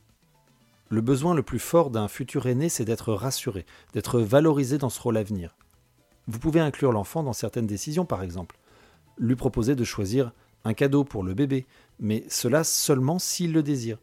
Le 0.90 1.02
besoin 1.02 1.36
le 1.36 1.44
plus 1.44 1.60
fort 1.60 1.92
d'un 1.92 2.08
futur 2.08 2.48
aîné, 2.48 2.68
c'est 2.68 2.86
d'être 2.86 3.14
rassuré, 3.14 3.66
d'être 3.94 4.20
valorisé 4.20 4.80
dans 4.80 4.90
ce 4.90 5.00
rôle 5.00 5.18
à 5.18 5.24
venir. 5.24 5.56
Vous 6.28 6.40
pouvez 6.40 6.60
inclure 6.60 6.92
l'enfant 6.92 7.22
dans 7.22 7.34
certaines 7.34 7.68
décisions, 7.68 8.06
par 8.06 8.24
exemple. 8.24 8.58
Lui 9.20 9.36
proposer 9.36 9.76
de 9.76 9.84
choisir 9.84 10.32
un 10.64 10.74
cadeau 10.74 11.04
pour 11.04 11.24
le 11.24 11.36
bébé, 11.36 11.68
mais 12.00 12.24
cela 12.28 12.64
seulement 12.64 13.20
s'il 13.20 13.54
le 13.54 13.62
désire. 13.62 14.00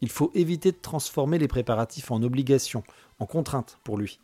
Il 0.00 0.08
faut 0.08 0.30
éviter 0.34 0.70
de 0.70 0.76
transformer 0.80 1.38
les 1.38 1.48
préparatifs 1.48 2.12
en 2.12 2.22
obligation, 2.22 2.84
en 3.18 3.26
contrainte 3.26 3.78
pour 3.82 3.96
lui. 3.96 4.20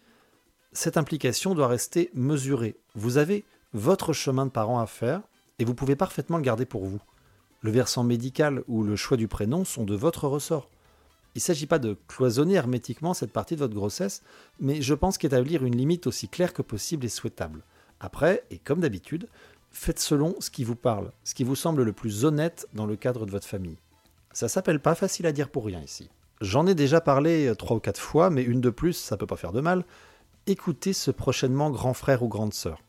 Cette 0.72 0.96
implication 0.96 1.54
doit 1.54 1.66
rester 1.66 2.10
mesurée. 2.14 2.76
Vous 2.94 3.16
avez 3.16 3.44
votre 3.72 4.12
chemin 4.12 4.46
de 4.46 4.50
parent 4.50 4.78
à 4.78 4.86
faire 4.86 5.22
et 5.58 5.64
vous 5.64 5.74
pouvez 5.74 5.96
parfaitement 5.96 6.36
le 6.36 6.44
garder 6.44 6.66
pour 6.66 6.84
vous. 6.84 7.00
Le 7.62 7.72
versant 7.72 8.04
médical 8.04 8.62
ou 8.68 8.84
le 8.84 8.94
choix 8.94 9.16
du 9.16 9.26
prénom 9.26 9.64
sont 9.64 9.84
de 9.84 9.96
votre 9.96 10.28
ressort. 10.28 10.68
Il 11.40 11.42
ne 11.42 11.46
s'agit 11.46 11.64
pas 11.64 11.78
de 11.78 11.96
cloisonner 12.06 12.52
hermétiquement 12.52 13.14
cette 13.14 13.32
partie 13.32 13.54
de 13.54 13.60
votre 13.60 13.72
grossesse, 13.72 14.22
mais 14.58 14.82
je 14.82 14.92
pense 14.92 15.16
qu'établir 15.16 15.64
une 15.64 15.74
limite 15.74 16.06
aussi 16.06 16.28
claire 16.28 16.52
que 16.52 16.60
possible 16.60 17.06
est 17.06 17.08
souhaitable. 17.08 17.62
Après, 17.98 18.44
et 18.50 18.58
comme 18.58 18.80
d'habitude, 18.80 19.26
faites 19.70 20.00
selon 20.00 20.34
ce 20.38 20.50
qui 20.50 20.64
vous 20.64 20.76
parle, 20.76 21.12
ce 21.24 21.32
qui 21.32 21.44
vous 21.44 21.56
semble 21.56 21.82
le 21.82 21.94
plus 21.94 22.26
honnête 22.26 22.68
dans 22.74 22.84
le 22.84 22.94
cadre 22.94 23.24
de 23.24 23.30
votre 23.30 23.46
famille. 23.46 23.78
Ça 24.34 24.48
s'appelle 24.48 24.80
pas 24.80 24.94
facile 24.94 25.24
à 25.24 25.32
dire 25.32 25.48
pour 25.48 25.64
rien 25.64 25.80
ici. 25.80 26.10
J'en 26.42 26.66
ai 26.66 26.74
déjà 26.74 27.00
parlé 27.00 27.46
euh, 27.46 27.54
trois 27.54 27.78
ou 27.78 27.80
quatre 27.80 27.98
fois, 27.98 28.28
mais 28.28 28.42
une 28.42 28.60
de 28.60 28.68
plus, 28.68 28.92
ça 28.92 29.16
peut 29.16 29.26
pas 29.26 29.36
faire 29.36 29.52
de 29.52 29.62
mal. 29.62 29.86
Écoutez 30.46 30.92
ce 30.92 31.10
prochainement 31.10 31.70
grand 31.70 31.94
frère 31.94 32.22
ou 32.22 32.28
grande 32.28 32.52
sœur. 32.52 32.82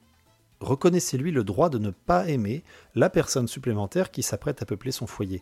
Reconnaissez-lui 0.60 1.32
le 1.32 1.46
droit 1.46 1.70
de 1.70 1.78
ne 1.78 1.92
pas 1.92 2.28
aimer 2.28 2.66
la 2.96 3.10
personne 3.10 3.48
supplémentaire 3.48 4.12
qui 4.12 4.24
s'apprête 4.24 4.62
à 4.62 4.66
peupler 4.66 4.92
son 4.92 5.08
foyer. 5.08 5.42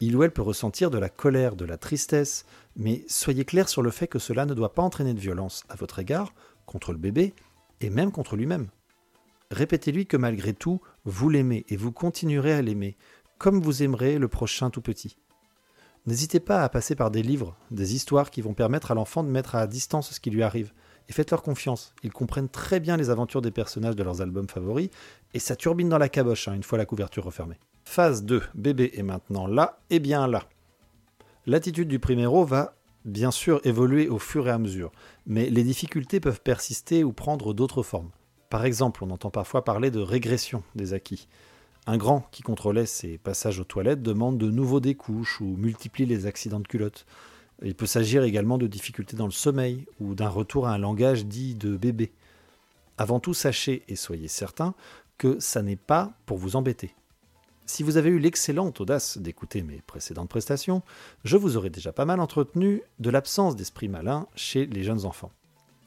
Il 0.00 0.14
ou 0.16 0.22
elle 0.22 0.30
peut 0.30 0.42
ressentir 0.42 0.90
de 0.90 0.98
la 0.98 1.08
colère, 1.08 1.56
de 1.56 1.64
la 1.64 1.76
tristesse, 1.76 2.44
mais 2.76 3.04
soyez 3.08 3.44
clair 3.44 3.68
sur 3.68 3.82
le 3.82 3.90
fait 3.90 4.06
que 4.06 4.20
cela 4.20 4.46
ne 4.46 4.54
doit 4.54 4.74
pas 4.74 4.82
entraîner 4.82 5.12
de 5.12 5.20
violence 5.20 5.64
à 5.68 5.74
votre 5.74 5.98
égard, 5.98 6.32
contre 6.66 6.92
le 6.92 6.98
bébé, 6.98 7.34
et 7.80 7.90
même 7.90 8.12
contre 8.12 8.36
lui-même. 8.36 8.68
Répétez-lui 9.50 10.06
que 10.06 10.16
malgré 10.16 10.52
tout, 10.52 10.80
vous 11.04 11.28
l'aimez 11.30 11.64
et 11.68 11.76
vous 11.76 11.90
continuerez 11.90 12.52
à 12.52 12.62
l'aimer, 12.62 12.96
comme 13.38 13.60
vous 13.60 13.82
aimerez 13.82 14.18
le 14.18 14.28
prochain 14.28 14.70
tout 14.70 14.82
petit. 14.82 15.16
N'hésitez 16.06 16.40
pas 16.40 16.62
à 16.62 16.68
passer 16.68 16.94
par 16.94 17.10
des 17.10 17.22
livres, 17.22 17.56
des 17.70 17.94
histoires 17.94 18.30
qui 18.30 18.40
vont 18.40 18.54
permettre 18.54 18.90
à 18.90 18.94
l'enfant 18.94 19.22
de 19.22 19.28
mettre 19.28 19.56
à 19.56 19.66
distance 19.66 20.12
ce 20.12 20.20
qui 20.20 20.30
lui 20.30 20.42
arrive. 20.42 20.72
Et 21.08 21.12
faites-leur 21.12 21.42
confiance. 21.42 21.94
Ils 22.02 22.12
comprennent 22.12 22.48
très 22.48 22.80
bien 22.80 22.96
les 22.96 23.10
aventures 23.10 23.42
des 23.42 23.50
personnages 23.50 23.96
de 23.96 24.02
leurs 24.02 24.20
albums 24.20 24.48
favoris, 24.48 24.90
et 25.34 25.38
ça 25.38 25.56
turbine 25.56 25.88
dans 25.88 25.98
la 25.98 26.08
caboche 26.08 26.48
hein, 26.48 26.54
une 26.54 26.62
fois 26.62 26.78
la 26.78 26.86
couverture 26.86 27.24
refermée. 27.24 27.58
Phase 27.90 28.22
2. 28.22 28.42
Bébé 28.54 28.92
est 28.96 29.02
maintenant 29.02 29.46
là, 29.46 29.80
et 29.88 29.98
bien 29.98 30.28
là. 30.28 30.44
L'attitude 31.46 31.88
du 31.88 31.98
priméro 31.98 32.44
va 32.44 32.74
bien 33.06 33.30
sûr 33.30 33.62
évoluer 33.64 34.10
au 34.10 34.18
fur 34.18 34.46
et 34.46 34.50
à 34.50 34.58
mesure, 34.58 34.92
mais 35.26 35.48
les 35.48 35.64
difficultés 35.64 36.20
peuvent 36.20 36.42
persister 36.42 37.02
ou 37.02 37.14
prendre 37.14 37.54
d'autres 37.54 37.82
formes. 37.82 38.10
Par 38.50 38.66
exemple, 38.66 39.02
on 39.02 39.10
entend 39.10 39.30
parfois 39.30 39.64
parler 39.64 39.90
de 39.90 40.00
régression 40.00 40.62
des 40.74 40.92
acquis. 40.92 41.28
Un 41.86 41.96
grand 41.96 42.28
qui 42.30 42.42
contrôlait 42.42 42.84
ses 42.84 43.16
passages 43.16 43.58
aux 43.58 43.64
toilettes 43.64 44.02
demande 44.02 44.36
de 44.36 44.50
nouveaux 44.50 44.80
découches 44.80 45.40
ou 45.40 45.56
multiplie 45.56 46.04
les 46.04 46.26
accidents 46.26 46.60
de 46.60 46.68
culotte. 46.68 47.06
Il 47.62 47.74
peut 47.74 47.86
s'agir 47.86 48.22
également 48.22 48.58
de 48.58 48.66
difficultés 48.66 49.16
dans 49.16 49.24
le 49.24 49.32
sommeil 49.32 49.86
ou 49.98 50.14
d'un 50.14 50.28
retour 50.28 50.68
à 50.68 50.74
un 50.74 50.78
langage 50.78 51.24
dit 51.24 51.54
de 51.54 51.74
bébé. 51.74 52.12
Avant 52.98 53.18
tout, 53.18 53.32
sachez 53.32 53.82
et 53.88 53.96
soyez 53.96 54.28
certain 54.28 54.74
que 55.16 55.40
ça 55.40 55.62
n'est 55.62 55.76
pas 55.76 56.12
pour 56.26 56.36
vous 56.36 56.54
embêter. 56.54 56.94
Si 57.68 57.82
vous 57.82 57.98
avez 57.98 58.08
eu 58.08 58.18
l'excellente 58.18 58.80
audace 58.80 59.18
d'écouter 59.18 59.62
mes 59.62 59.82
précédentes 59.82 60.30
prestations, 60.30 60.80
je 61.24 61.36
vous 61.36 61.58
aurais 61.58 61.68
déjà 61.68 61.92
pas 61.92 62.06
mal 62.06 62.18
entretenu 62.18 62.80
de 62.98 63.10
l'absence 63.10 63.56
d'esprit 63.56 63.88
malin 63.88 64.26
chez 64.34 64.64
les 64.64 64.82
jeunes 64.82 65.04
enfants. 65.04 65.30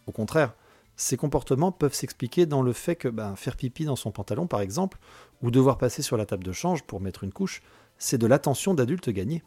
Au 0.05 0.11
contraire, 0.11 0.53
ces 0.95 1.17
comportements 1.17 1.71
peuvent 1.71 1.95
s'expliquer 1.95 2.45
dans 2.45 2.61
le 2.61 2.71
fait 2.71 2.95
que 2.95 3.07
ben, 3.07 3.35
faire 3.35 3.57
pipi 3.57 3.83
dans 3.83 3.95
son 3.95 4.11
pantalon, 4.11 4.45
par 4.45 4.61
exemple, 4.61 4.99
ou 5.41 5.49
devoir 5.49 5.79
passer 5.79 6.03
sur 6.03 6.17
la 6.17 6.27
table 6.27 6.43
de 6.43 6.51
change 6.51 6.83
pour 6.83 7.01
mettre 7.01 7.23
une 7.23 7.33
couche, 7.33 7.63
c'est 7.97 8.19
de 8.19 8.27
l'attention 8.27 8.75
d'adulte 8.75 9.09
gagnée. 9.09 9.41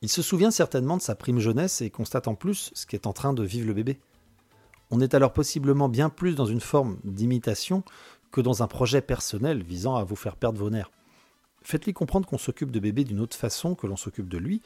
Il 0.00 0.08
se 0.08 0.22
souvient 0.22 0.50
certainement 0.50 0.96
de 0.96 1.02
sa 1.02 1.14
prime 1.14 1.40
jeunesse 1.40 1.82
et 1.82 1.90
constate 1.90 2.26
en 2.26 2.34
plus 2.34 2.70
ce 2.72 2.86
qu'est 2.86 3.06
en 3.06 3.12
train 3.12 3.34
de 3.34 3.44
vivre 3.44 3.66
le 3.66 3.74
bébé. 3.74 4.00
On 4.90 5.02
est 5.02 5.12
alors 5.12 5.34
possiblement 5.34 5.90
bien 5.90 6.08
plus 6.08 6.36
dans 6.36 6.46
une 6.46 6.60
forme 6.60 6.96
d'imitation 7.04 7.82
que 8.32 8.40
dans 8.40 8.62
un 8.62 8.66
projet 8.66 9.02
personnel 9.02 9.62
visant 9.62 9.96
à 9.96 10.04
vous 10.04 10.16
faire 10.16 10.36
perdre 10.36 10.58
vos 10.58 10.70
nerfs. 10.70 10.90
Faites-lui 11.66 11.94
comprendre 11.94 12.28
qu'on 12.28 12.38
s'occupe 12.38 12.70
de 12.70 12.78
bébé 12.78 13.02
d'une 13.02 13.18
autre 13.18 13.36
façon 13.36 13.74
que 13.74 13.88
l'on 13.88 13.96
s'occupe 13.96 14.28
de 14.28 14.38
lui, 14.38 14.62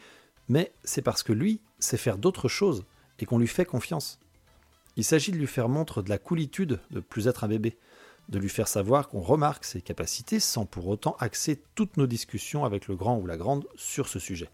mais 0.51 0.71
c'est 0.85 1.01
parce 1.01 1.23
que 1.23 1.33
lui 1.33 1.59
sait 1.79 1.97
faire 1.97 2.19
d'autres 2.19 2.47
choses 2.47 2.85
et 3.19 3.25
qu'on 3.25 3.39
lui 3.39 3.47
fait 3.47 3.65
confiance. 3.65 4.19
Il 4.97 5.05
s'agit 5.05 5.33
de 5.33 5.39
lui 5.39 5.47
faire 5.47 5.71
montre 5.71 6.03
de 6.03 6.11
la 6.11 6.19
coolitude 6.19 6.79
de 6.91 7.01
plus 7.01 7.27
être 7.27 7.43
un 7.43 7.49
bébé, 7.49 7.79
de 8.29 8.39
lui 8.39 8.51
faire 8.51 8.69
savoir 8.69 9.09
qu'on 9.09 9.23
remarque 9.23 9.65
ses 9.65 9.81
capacités 9.81 10.41
sans 10.41 10.67
pour 10.67 10.89
autant 10.89 11.17
axer 11.21 11.63
toutes 11.75 11.97
nos 11.97 12.07
discussions 12.07 12.67
avec 12.67 12.87
le 12.87 12.97
grand 12.97 13.17
ou 13.17 13.25
la 13.25 13.39
grande 13.39 13.67
sur 13.77 14.07
ce 14.07 14.19
sujet. 14.19 14.51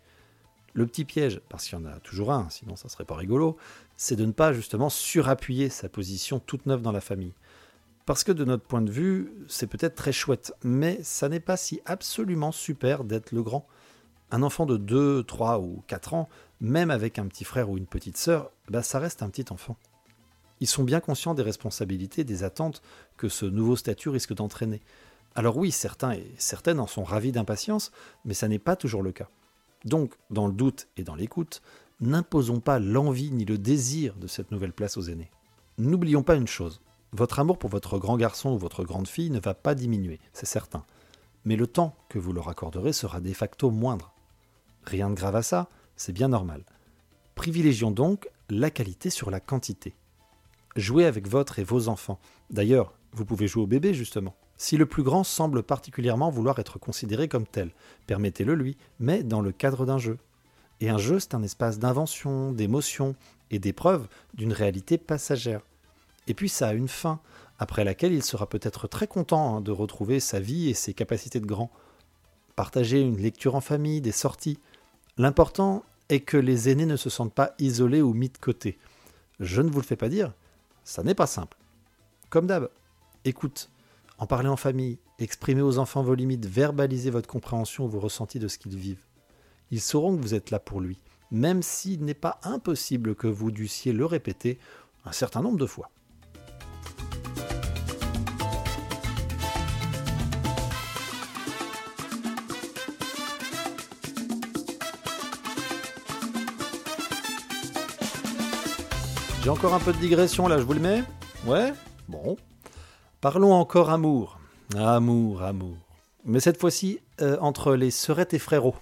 Le 0.72 0.86
petit 0.86 1.04
piège, 1.04 1.40
parce 1.48 1.64
qu'il 1.64 1.76
y 1.76 1.82
en 1.82 1.86
a 1.86 1.98
toujours 1.98 2.30
un, 2.30 2.48
sinon 2.48 2.76
ça 2.76 2.88
serait 2.88 3.04
pas 3.04 3.16
rigolo, 3.16 3.56
c'est 3.96 4.14
de 4.14 4.24
ne 4.24 4.30
pas 4.30 4.52
justement 4.52 4.88
surappuyer 4.88 5.68
sa 5.68 5.88
position 5.88 6.38
toute 6.38 6.66
neuve 6.66 6.82
dans 6.82 6.92
la 6.92 7.00
famille. 7.00 7.34
Parce 8.06 8.22
que 8.22 8.30
de 8.30 8.44
notre 8.44 8.64
point 8.64 8.82
de 8.82 8.90
vue, 8.90 9.32
c'est 9.48 9.66
peut-être 9.66 9.96
très 9.96 10.12
chouette, 10.12 10.54
mais 10.62 11.00
ça 11.02 11.28
n'est 11.28 11.40
pas 11.40 11.56
si 11.56 11.80
absolument 11.86 12.52
super 12.52 13.02
d'être 13.02 13.32
le 13.32 13.42
grand. 13.42 13.66
Un 14.30 14.44
enfant 14.44 14.64
de 14.64 14.76
2, 14.76 15.24
3 15.24 15.58
ou 15.58 15.82
4 15.88 16.14
ans, 16.14 16.28
même 16.60 16.92
avec 16.92 17.18
un 17.18 17.26
petit 17.26 17.42
frère 17.42 17.68
ou 17.68 17.76
une 17.76 17.86
petite 17.86 18.16
sœur, 18.16 18.52
bah 18.68 18.84
ça 18.84 19.00
reste 19.00 19.24
un 19.24 19.28
petit 19.28 19.46
enfant. 19.50 19.76
Ils 20.60 20.68
sont 20.68 20.84
bien 20.84 21.00
conscients 21.00 21.34
des 21.34 21.42
responsabilités, 21.42 22.22
des 22.22 22.44
attentes 22.44 22.80
que 23.16 23.28
ce 23.28 23.44
nouveau 23.44 23.74
statut 23.74 24.08
risque 24.08 24.34
d'entraîner. 24.34 24.82
Alors 25.34 25.56
oui, 25.56 25.72
certains 25.72 26.12
et 26.12 26.32
certaines 26.38 26.78
en 26.78 26.86
sont 26.86 27.04
ravis 27.04 27.32
d'impatience, 27.32 27.90
mais 28.24 28.34
ça 28.34 28.46
n'est 28.46 28.60
pas 28.60 28.76
toujours 28.76 29.02
le 29.02 29.10
cas. 29.10 29.28
Donc, 29.84 30.14
dans 30.30 30.46
le 30.46 30.52
doute 30.54 30.86
et 30.96 31.02
dans 31.02 31.16
l'écoute, 31.16 31.60
n'imposons 32.00 32.60
pas 32.60 32.78
l'envie 32.78 33.32
ni 33.32 33.44
le 33.44 33.58
désir 33.58 34.14
de 34.14 34.28
cette 34.28 34.52
nouvelle 34.52 34.72
place 34.72 34.96
aux 34.96 35.02
aînés. 35.02 35.30
N'oublions 35.76 36.22
pas 36.22 36.36
une 36.36 36.46
chose, 36.46 36.80
votre 37.12 37.38
amour 37.38 37.58
pour 37.58 37.70
votre 37.70 37.98
grand 37.98 38.16
garçon 38.16 38.50
ou 38.50 38.58
votre 38.58 38.84
grande 38.84 39.08
fille 39.08 39.30
ne 39.30 39.40
va 39.40 39.54
pas 39.54 39.74
diminuer, 39.74 40.20
c'est 40.32 40.46
certain. 40.46 40.84
Mais 41.44 41.56
le 41.56 41.66
temps 41.66 41.94
que 42.08 42.18
vous 42.18 42.32
leur 42.32 42.48
accorderez 42.48 42.92
sera 42.92 43.20
de 43.20 43.32
facto 43.32 43.70
moindre. 43.70 44.12
Rien 44.84 45.10
de 45.10 45.14
grave 45.14 45.36
à 45.36 45.42
ça, 45.42 45.68
c'est 45.96 46.12
bien 46.12 46.28
normal. 46.28 46.64
Privilégions 47.34 47.90
donc 47.90 48.28
la 48.48 48.70
qualité 48.70 49.10
sur 49.10 49.30
la 49.30 49.40
quantité. 49.40 49.94
Jouez 50.76 51.06
avec 51.06 51.28
votre 51.28 51.58
et 51.58 51.64
vos 51.64 51.88
enfants. 51.88 52.18
D'ailleurs, 52.50 52.92
vous 53.12 53.24
pouvez 53.24 53.48
jouer 53.48 53.62
au 53.62 53.66
bébé 53.66 53.94
justement. 53.94 54.34
Si 54.58 54.76
le 54.76 54.86
plus 54.86 55.02
grand 55.02 55.24
semble 55.24 55.62
particulièrement 55.62 56.30
vouloir 56.30 56.58
être 56.58 56.78
considéré 56.78 57.28
comme 57.28 57.46
tel, 57.46 57.72
permettez-le 58.06 58.54
lui, 58.54 58.76
mais 58.98 59.22
dans 59.22 59.40
le 59.40 59.52
cadre 59.52 59.86
d'un 59.86 59.98
jeu. 59.98 60.18
Et 60.80 60.88
un 60.88 60.98
jeu, 60.98 61.18
c'est 61.18 61.34
un 61.34 61.42
espace 61.42 61.78
d'invention, 61.78 62.52
d'émotion 62.52 63.14
et 63.50 63.58
d'épreuve 63.58 64.08
d'une 64.34 64.52
réalité 64.52 64.98
passagère. 64.98 65.62
Et 66.26 66.34
puis 66.34 66.48
ça 66.48 66.68
a 66.68 66.72
une 66.72 66.88
fin, 66.88 67.20
après 67.58 67.84
laquelle 67.84 68.12
il 68.12 68.22
sera 68.22 68.48
peut-être 68.48 68.88
très 68.88 69.06
content 69.06 69.56
hein, 69.56 69.60
de 69.60 69.70
retrouver 69.70 70.20
sa 70.20 70.40
vie 70.40 70.68
et 70.68 70.74
ses 70.74 70.94
capacités 70.94 71.40
de 71.40 71.46
grand. 71.46 71.70
Partager 72.54 73.00
une 73.00 73.18
lecture 73.18 73.54
en 73.54 73.60
famille, 73.60 74.00
des 74.00 74.12
sorties. 74.12 74.58
L'important 75.18 75.84
est 76.08 76.20
que 76.20 76.36
les 76.36 76.68
aînés 76.68 76.86
ne 76.86 76.96
se 76.96 77.10
sentent 77.10 77.34
pas 77.34 77.52
isolés 77.58 78.02
ou 78.02 78.12
mis 78.12 78.28
de 78.28 78.38
côté. 78.38 78.78
Je 79.40 79.60
ne 79.60 79.70
vous 79.70 79.80
le 79.80 79.86
fais 79.86 79.96
pas 79.96 80.08
dire, 80.08 80.32
ça 80.84 81.02
n'est 81.02 81.14
pas 81.14 81.26
simple. 81.26 81.56
Comme 82.30 82.46
d'hab, 82.46 82.70
écoute, 83.24 83.70
en 84.18 84.26
parler 84.26 84.48
en 84.48 84.56
famille, 84.56 84.98
exprimez 85.18 85.62
aux 85.62 85.78
enfants 85.78 86.02
vos 86.02 86.14
limites, 86.14 86.46
verbalisez 86.46 87.10
votre 87.10 87.28
compréhension 87.28 87.84
ou 87.84 87.88
vos 87.88 88.00
ressentis 88.00 88.38
de 88.38 88.48
ce 88.48 88.58
qu'ils 88.58 88.76
vivent. 88.76 89.02
Ils 89.70 89.80
sauront 89.80 90.16
que 90.16 90.22
vous 90.22 90.34
êtes 90.34 90.50
là 90.50 90.58
pour 90.58 90.80
lui, 90.80 90.98
même 91.30 91.62
s'il 91.62 92.04
n'est 92.04 92.14
pas 92.14 92.38
impossible 92.42 93.14
que 93.14 93.26
vous 93.26 93.50
dussiez 93.50 93.92
le 93.92 94.06
répéter 94.06 94.58
un 95.04 95.12
certain 95.12 95.42
nombre 95.42 95.58
de 95.58 95.66
fois. 95.66 95.90
J'ai 109.46 109.50
encore 109.50 109.74
un 109.74 109.78
peu 109.78 109.92
de 109.92 109.98
digression 109.98 110.48
là, 110.48 110.58
je 110.58 110.64
vous 110.64 110.72
le 110.72 110.80
mets 110.80 111.04
Ouais? 111.46 111.72
Bon. 112.08 112.36
Parlons 113.20 113.52
encore 113.52 113.90
amour. 113.90 114.40
Amour, 114.76 115.40
amour. 115.44 115.76
Mais 116.24 116.40
cette 116.40 116.58
fois-ci, 116.58 116.98
euh, 117.20 117.36
entre 117.40 117.76
les 117.76 117.92
sœurettes 117.92 118.34
et 118.34 118.40
frérots. 118.40 118.74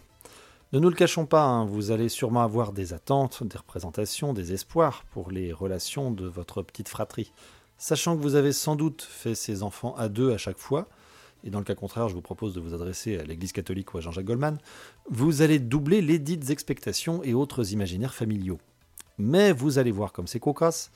Ne 0.73 0.79
nous 0.79 0.89
le 0.89 0.95
cachons 0.95 1.27
pas, 1.27 1.43
hein, 1.43 1.67
vous 1.67 1.91
allez 1.91 2.09
sûrement 2.09 2.41
avoir 2.41 2.73
des 2.73 2.95
attentes, 2.95 3.43
des 3.43 3.59
représentations, 3.59 4.33
des 4.33 4.55
espoirs 4.55 5.05
pour 5.11 5.31
les 5.31 5.53
relations 5.53 6.11
de 6.11 6.27
votre 6.27 6.63
petite 6.63 6.89
fratrie. 6.89 7.31
Sachant 7.77 8.17
que 8.17 8.23
vous 8.23 8.35
avez 8.35 8.55
sans 8.55 8.75
doute 8.75 9.03
fait 9.03 9.35
ces 9.35 9.63
enfants 9.63 9.95
à 9.97 10.09
deux 10.09 10.33
à 10.33 10.39
chaque 10.39 10.57
fois, 10.57 10.89
et 11.45 11.51
dans 11.51 11.59
le 11.59 11.67
cas 11.67 11.75
contraire, 11.75 12.09
je 12.09 12.15
vous 12.15 12.23
propose 12.23 12.55
de 12.55 12.61
vous 12.61 12.73
adresser 12.73 13.19
à 13.19 13.25
l'Église 13.25 13.53
catholique 13.53 13.93
ou 13.93 13.99
à 13.99 14.01
Jean-Jacques 14.01 14.25
Goldman, 14.25 14.57
vous 15.11 15.43
allez 15.43 15.59
doubler 15.59 16.01
les 16.01 16.19
dites 16.19 16.49
expectations 16.49 17.23
et 17.23 17.35
autres 17.35 17.75
imaginaires 17.75 18.15
familiaux. 18.15 18.61
Mais 19.19 19.53
vous 19.53 19.79
allez 19.79 19.93
voir 19.93 20.13
comme 20.13 20.27
c'est 20.27 20.41
cocasse, 20.41 20.91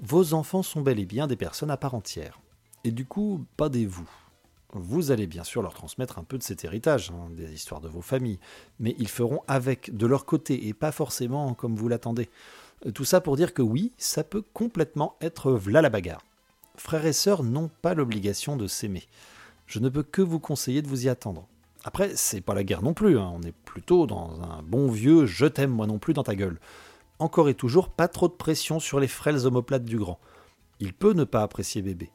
vos 0.00 0.34
enfants 0.34 0.62
sont 0.62 0.80
bel 0.80 0.98
et 0.98 1.06
bien 1.06 1.26
des 1.26 1.36
personnes 1.36 1.70
à 1.70 1.76
part 1.76 1.94
entière. 1.94 2.40
Et 2.84 2.90
du 2.90 3.04
coup, 3.04 3.44
pas 3.56 3.68
des 3.68 3.86
vous. 3.86 4.08
Vous 4.74 5.10
allez 5.10 5.26
bien 5.26 5.44
sûr 5.44 5.62
leur 5.62 5.74
transmettre 5.74 6.18
un 6.18 6.24
peu 6.24 6.38
de 6.38 6.42
cet 6.42 6.64
héritage, 6.64 7.10
hein, 7.10 7.28
des 7.36 7.52
histoires 7.52 7.80
de 7.80 7.88
vos 7.88 8.00
familles, 8.00 8.38
mais 8.80 8.94
ils 8.98 9.08
feront 9.08 9.42
avec 9.46 9.94
de 9.94 10.06
leur 10.06 10.24
côté 10.24 10.66
et 10.66 10.72
pas 10.72 10.92
forcément 10.92 11.52
comme 11.54 11.76
vous 11.76 11.88
l'attendez. 11.88 12.30
Tout 12.94 13.04
ça 13.04 13.20
pour 13.20 13.36
dire 13.36 13.52
que 13.54 13.62
oui, 13.62 13.92
ça 13.98 14.24
peut 14.24 14.42
complètement 14.54 15.16
être 15.20 15.52
v'là 15.52 15.82
la 15.82 15.90
bagarre. 15.90 16.24
Frères 16.76 17.04
et 17.04 17.12
sœurs 17.12 17.42
n'ont 17.42 17.70
pas 17.82 17.94
l'obligation 17.94 18.56
de 18.56 18.66
s'aimer. 18.66 19.04
Je 19.66 19.78
ne 19.78 19.90
peux 19.90 20.02
que 20.02 20.22
vous 20.22 20.40
conseiller 20.40 20.82
de 20.82 20.88
vous 20.88 21.04
y 21.04 21.08
attendre. 21.08 21.46
Après, 21.84 22.12
c'est 22.14 22.40
pas 22.40 22.54
la 22.54 22.64
guerre 22.64 22.82
non 22.82 22.94
plus, 22.94 23.18
hein. 23.18 23.32
on 23.34 23.42
est 23.42 23.54
plutôt 23.64 24.06
dans 24.06 24.40
un 24.42 24.62
bon 24.62 24.88
vieux 24.88 25.26
je 25.26 25.46
t'aime 25.46 25.70
moi 25.70 25.86
non 25.86 25.98
plus 25.98 26.14
dans 26.14 26.22
ta 26.22 26.34
gueule. 26.34 26.58
Encore 27.18 27.48
et 27.48 27.54
toujours, 27.54 27.90
pas 27.90 28.08
trop 28.08 28.28
de 28.28 28.32
pression 28.32 28.80
sur 28.80 29.00
les 29.00 29.08
frêles 29.08 29.46
omoplates 29.46 29.84
du 29.84 29.98
grand. 29.98 30.18
Il 30.80 30.92
peut 30.92 31.12
ne 31.12 31.24
pas 31.24 31.42
apprécier 31.42 31.82
bébé. 31.82 32.10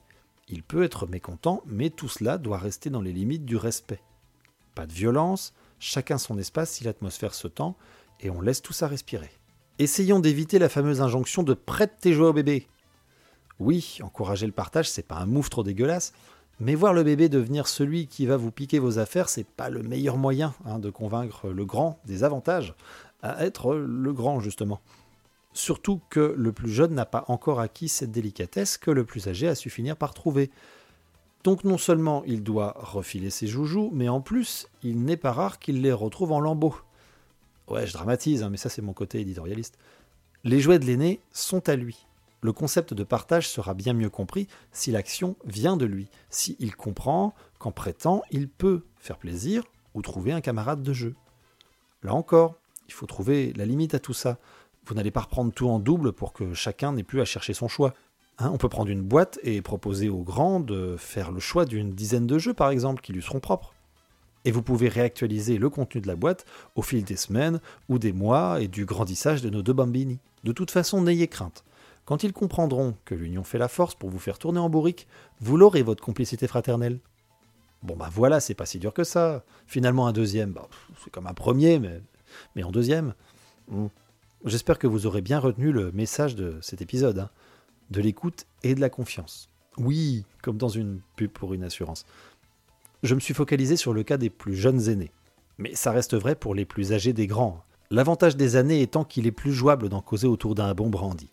Il 0.50 0.64
peut 0.64 0.84
être 0.84 1.08
mécontent, 1.08 1.62
mais 1.66 1.90
tout 1.90 2.08
cela 2.08 2.38
doit 2.38 2.58
rester 2.58 2.90
dans 2.90 3.02
les 3.02 3.14
limites 3.14 3.46
du 3.46 3.58
respect. 3.58 4.02
Pas 4.76 4.86
de 4.86 4.94
violence, 4.94 5.54
chacun 5.80 6.18
son 6.18 6.38
espace 6.38 6.72
si 6.72 6.84
l'atmosphère 6.84 7.34
se 7.34 7.48
tend, 7.48 7.76
et 8.20 8.30
on 8.30 8.42
laisse 8.42 8.62
tout 8.62 8.74
ça 8.74 8.88
respirer. 8.88 9.30
Essayons 9.80 10.20
d'éviter 10.20 10.60
la 10.60 10.70
fameuse 10.70 11.02
injonction 11.02 11.44
de 11.44 11.54
prête 11.54 11.98
tes 12.00 12.14
jouets 12.14 12.28
au 12.28 12.34
bébé. 12.34 12.68
Oui, 13.60 14.00
encourager 14.02 14.46
le 14.46 14.52
partage, 14.52 14.90
c'est 14.90 15.08
pas 15.08 15.18
un 15.18 15.26
mouf 15.26 15.50
trop 15.50 15.64
dégueulasse, 15.64 16.14
mais 16.60 16.76
voir 16.76 16.94
le 16.94 17.04
bébé 17.04 17.30
devenir 17.30 17.68
celui 17.68 18.08
qui 18.08 18.26
va 18.26 18.38
vous 18.38 18.52
piquer 18.52 18.80
vos 18.80 18.98
affaires, 18.98 19.30
c'est 19.30 19.46
pas 19.46 19.70
le 19.70 19.84
meilleur 19.84 20.18
moyen 20.18 20.56
hein, 20.66 20.80
de 20.80 20.90
convaincre 20.90 21.50
le 21.50 21.66
grand 21.66 22.00
des 22.06 22.24
avantages 22.24 22.74
à 23.22 23.46
être 23.46 23.76
le 23.76 24.14
grand, 24.14 24.40
justement. 24.40 24.82
Surtout 25.54 26.02
que 26.10 26.36
le 26.38 26.52
plus 26.52 26.72
jeune 26.72 26.94
n'a 26.94 27.06
pas 27.06 27.26
encore 27.30 27.60
acquis 27.60 27.90
cette 27.90 28.12
délicatesse 28.12 28.78
que 28.78 28.92
le 28.92 29.06
plus 29.06 29.28
âgé 29.28 29.48
a 29.48 29.56
su 29.56 29.70
finir 29.70 29.98
par 29.98 30.14
trouver. 30.14 30.52
Donc 31.44 31.64
non 31.64 31.78
seulement 31.78 32.24
il 32.26 32.44
doit 32.44 32.76
refiler 32.78 33.30
ses 33.30 33.48
joujoux, 33.48 33.90
mais 33.94 34.10
en 34.10 34.22
plus, 34.22 34.68
il 34.84 35.04
n'est 35.04 35.18
pas 35.18 35.32
rare 35.32 35.60
qu'il 35.60 35.82
les 35.82 35.94
retrouve 35.94 36.32
en 36.32 36.40
lambeaux. 36.40 36.76
Ouais, 37.70 37.88
je 37.88 37.94
dramatise, 37.94 38.44
hein, 38.44 38.50
mais 38.50 38.58
ça 38.58 38.70
c'est 38.70 38.82
mon 38.82 38.94
côté 38.94 39.20
éditorialiste. 39.20 39.78
Les 40.44 40.60
jouets 40.60 40.80
de 40.80 40.86
l'aîné 40.86 41.20
sont 41.32 41.68
à 41.70 41.76
lui. 41.76 42.06
Le 42.42 42.54
concept 42.54 42.94
de 42.94 43.04
partage 43.04 43.50
sera 43.50 43.74
bien 43.74 43.94
mieux 43.94 44.10
compris 44.10 44.48
si 44.72 44.92
l'action 44.92 45.36
vient 45.44 45.76
de 45.76 45.86
lui, 45.86 46.10
si 46.30 46.56
il 46.60 46.76
comprend 46.76 47.34
qu'en 47.58 47.72
prêtant, 47.72 48.22
il 48.30 48.48
peut 48.48 48.84
faire 49.00 49.18
plaisir 49.18 49.64
ou 49.96 50.04
trouver 50.04 50.34
un 50.34 50.42
camarade 50.42 50.84
de 50.84 50.94
jeu. 50.94 51.16
Là 52.04 52.14
encore, 52.14 52.56
il 52.88 52.94
faut 52.94 53.06
trouver 53.06 53.54
la 53.56 53.66
limite 53.66 53.94
à 53.94 54.00
tout 54.00 54.14
ça. 54.14 54.38
Vous 54.86 54.96
n'allez 54.96 55.12
pas 55.12 55.22
reprendre 55.22 55.54
tout 55.54 55.68
en 55.68 55.80
double 55.80 56.14
pour 56.14 56.34
que 56.34 56.54
chacun 56.54 56.94
n'ait 56.94 57.04
plus 57.04 57.22
à 57.22 57.26
chercher 57.26 57.54
son 57.54 57.68
choix. 57.68 57.94
Hein, 58.40 58.52
on 58.54 58.58
peut 58.58 58.70
prendre 58.70 58.90
une 58.90 59.02
boîte 59.02 59.40
et 59.44 59.62
proposer 59.62 60.10
aux 60.10 60.24
grands 60.24 60.60
de 60.60 60.96
faire 60.98 61.32
le 61.32 61.40
choix 61.40 61.66
d'une 61.66 61.92
dizaine 61.92 62.28
de 62.28 62.38
jeux, 62.38 62.54
par 62.54 62.70
exemple, 62.70 63.02
qui 63.02 63.14
lui 63.14 63.22
seront 63.22 63.40
propres. 63.40 63.74
Et 64.46 64.52
vous 64.52 64.62
pouvez 64.62 64.88
réactualiser 64.88 65.58
le 65.58 65.70
contenu 65.70 66.00
de 66.00 66.08
la 66.08 66.16
boîte 66.16 66.46
au 66.76 66.82
fil 66.82 67.04
des 67.04 67.18
semaines 67.18 67.60
ou 67.90 68.00
des 68.00 68.14
mois 68.14 68.62
et 68.62 68.68
du 68.68 68.86
grandissage 68.86 69.42
de 69.42 69.50
nos 69.50 69.62
deux 69.62 69.74
bambini. 69.74 70.20
De 70.44 70.52
toute 70.52 70.72
façon, 70.72 71.02
n'ayez 71.02 71.28
crainte. 71.28 71.66
Quand 72.06 72.24
ils 72.24 72.32
comprendront 72.32 72.96
que 73.04 73.16
l'union 73.16 73.44
fait 73.44 73.58
la 73.58 73.68
force 73.68 73.96
pour 73.96 74.10
vous 74.10 74.20
faire 74.20 74.40
tourner 74.40 74.60
en 74.60 74.70
bourrique, 74.70 75.08
vous 75.42 75.58
l'aurez 75.58 75.82
votre 75.82 76.02
complicité 76.02 76.48
fraternelle. 76.48 77.00
Bon 77.84 77.98
bah 77.98 78.10
voilà, 78.12 78.40
c'est 78.40 78.54
pas 78.54 78.66
si 78.66 78.80
dur 78.80 78.94
que 78.94 79.04
ça. 79.04 79.44
Finalement 79.66 80.08
un 80.08 80.14
deuxième, 80.14 80.52
bah, 80.52 80.68
c'est 81.04 81.12
comme 81.12 81.28
un 81.28 81.34
premier, 81.34 81.80
mais, 81.80 82.02
mais 82.56 82.64
en 82.64 82.72
deuxième. 82.72 83.14
Hmm. 83.70 83.88
J'espère 84.46 84.80
que 84.80 84.88
vous 84.88 85.06
aurez 85.06 85.22
bien 85.22 85.40
retenu 85.40 85.72
le 85.72 85.92
message 85.92 86.36
de 86.36 86.58
cet 86.62 86.82
épisode, 86.82 87.20
hein. 87.20 87.30
de 87.90 88.02
l'écoute 88.02 88.46
et 88.64 88.76
de 88.76 88.82
la 88.82 88.90
confiance. 88.90 89.50
Oui, 89.78 90.26
comme 90.42 90.58
dans 90.58 90.70
une 90.70 91.02
pub 91.16 91.32
pour 91.32 91.54
une 91.54 91.64
assurance. 91.64 92.06
Je 93.04 93.16
me 93.16 93.20
suis 93.20 93.34
focalisé 93.34 93.78
sur 93.78 93.94
le 93.94 94.04
cas 94.04 94.18
des 94.18 94.30
plus 94.30 94.56
jeunes 94.56 94.90
aînés, 94.90 95.12
mais 95.58 95.76
ça 95.76 95.92
reste 95.92 96.16
vrai 96.16 96.36
pour 96.36 96.56
les 96.56 96.66
plus 96.66 96.94
âgés 96.94 97.14
des 97.14 97.28
grands. 97.28 97.64
L'avantage 97.90 98.36
des 98.36 98.56
années 98.56 98.82
étant 98.82 99.04
qu'il 99.04 99.28
est 99.28 99.32
plus 99.32 99.54
jouable 99.54 99.90
d'en 99.90 100.02
causer 100.02 100.28
autour 100.28 100.56
d'un 100.56 100.74
bon 100.74 100.90
brandy 100.90 101.30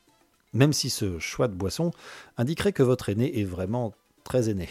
même 0.55 0.73
si 0.73 0.89
ce 0.89 1.19
choix 1.19 1.49
de 1.49 1.55
boisson 1.55 1.91
indiquerait 2.39 2.73
que 2.73 2.83
votre 2.83 3.11
aîné 3.11 3.39
est 3.41 3.45
vraiment 3.45 3.93
très 4.23 4.49
aîné. 4.49 4.69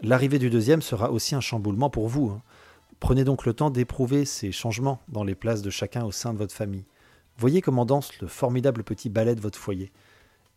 L'arrivée 0.00 0.38
du 0.38 0.48
deuxième 0.48 0.80
sera 0.80 1.10
aussi 1.10 1.34
un 1.34 1.40
chamboulement 1.40 1.90
pour 1.90 2.08
vous. 2.08 2.30
Hein. 2.30 2.42
Prenez 3.02 3.24
donc 3.24 3.46
le 3.46 3.52
temps 3.52 3.70
d'éprouver 3.70 4.24
ces 4.24 4.52
changements 4.52 5.00
dans 5.08 5.24
les 5.24 5.34
places 5.34 5.60
de 5.60 5.70
chacun 5.70 6.04
au 6.04 6.12
sein 6.12 6.32
de 6.32 6.38
votre 6.38 6.54
famille. 6.54 6.84
Voyez 7.36 7.60
comment 7.60 7.84
danse 7.84 8.16
le 8.20 8.28
formidable 8.28 8.84
petit 8.84 9.08
ballet 9.08 9.34
de 9.34 9.40
votre 9.40 9.58
foyer. 9.58 9.90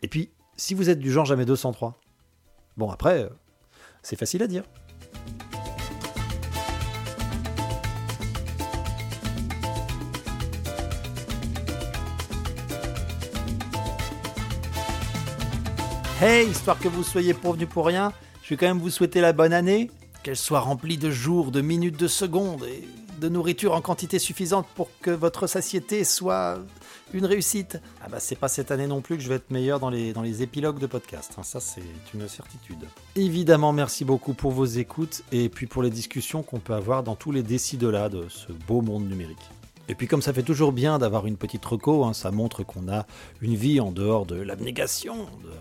Et 0.04 0.08
puis, 0.08 0.30
si 0.56 0.76
vous 0.76 0.92
êtes 0.92 1.00
du 1.00 1.12
genre 1.12 1.26
jamais 1.26 1.46
203, 1.46 2.00
bon 2.78 2.92
après, 2.92 3.24
euh, 3.24 3.30
c'est 4.04 4.16
facile 4.16 4.44
à 4.44 4.48
dire. 4.48 4.64
Hey, 16.22 16.48
histoire 16.48 16.78
que 16.78 16.90
vous 16.90 17.02
soyez 17.02 17.34
prévenus 17.34 17.68
pour 17.68 17.88
rien, 17.88 18.14
je 18.44 18.50
vais 18.50 18.58
quand 18.58 18.68
même 18.68 18.78
vous 18.78 18.92
souhaiter 18.92 19.20
la 19.20 19.34
bonne 19.34 19.52
année, 19.52 19.90
qu'elle 20.26 20.36
soit 20.36 20.60
remplie 20.60 20.98
de 20.98 21.12
jours, 21.12 21.52
de 21.52 21.62
minutes, 21.62 22.00
de 22.00 22.08
secondes 22.08 22.66
et 22.66 22.84
de 23.22 23.30
nourriture 23.30 23.76
en 23.76 23.82
quantité 23.82 24.18
suffisante 24.18 24.66
pour 24.74 24.90
que 25.00 25.12
votre 25.12 25.46
satiété 25.46 26.04
soit 26.04 26.58
une 27.14 27.28
réussite. 27.28 27.80
Ah 28.02 28.08
bah 28.10 28.20
c'est 28.20 28.36
pas 28.36 28.48
cette 28.48 28.72
année 28.72 28.88
non 28.88 29.02
plus 29.02 29.18
que 29.18 29.22
je 29.22 29.30
vais 29.30 29.36
être 29.36 29.52
meilleur 29.52 29.80
dans 29.80 29.92
les, 29.92 30.14
dans 30.14 30.24
épilogues 30.24 30.80
de 30.80 30.88
podcast, 30.88 31.34
hein. 31.38 31.44
ça 31.44 31.60
c'est 31.60 31.84
une 32.16 32.28
certitude. 32.28 32.88
Évidemment, 33.16 33.72
merci 33.72 34.04
beaucoup 34.04 34.34
pour 34.34 34.50
vos 34.50 34.66
écoutes 34.66 35.22
et 35.32 35.48
puis 35.48 35.68
pour 35.68 35.84
les 35.84 35.92
discussions 35.92 36.42
qu'on 36.42 36.60
peut 36.60 36.74
avoir 36.74 37.04
dans 37.04 37.16
tous 37.16 37.32
les 37.32 37.44
décis 37.44 37.78
de 37.78 37.88
là 37.88 38.10
de 38.10 38.26
ce 38.28 38.52
beau 38.52 38.82
monde 38.82 39.08
numérique. 39.08 39.48
Et 39.90 39.94
puis 39.94 40.08
comme 40.08 40.24
ça 40.24 40.34
fait 40.34 40.42
toujours 40.42 40.72
bien 40.72 40.98
d'avoir 40.98 41.28
une 41.28 41.38
petite 41.38 41.64
reco, 41.64 42.04
hein, 42.04 42.14
ça 42.14 42.32
montre 42.32 42.64
qu'on 42.64 42.92
a 42.92 43.06
une 43.42 43.54
vie 43.54 43.80
en 43.80 43.92
dehors 43.92 44.26
de 44.26 44.42
l'abnégation, 44.42 45.18
de 45.44 45.52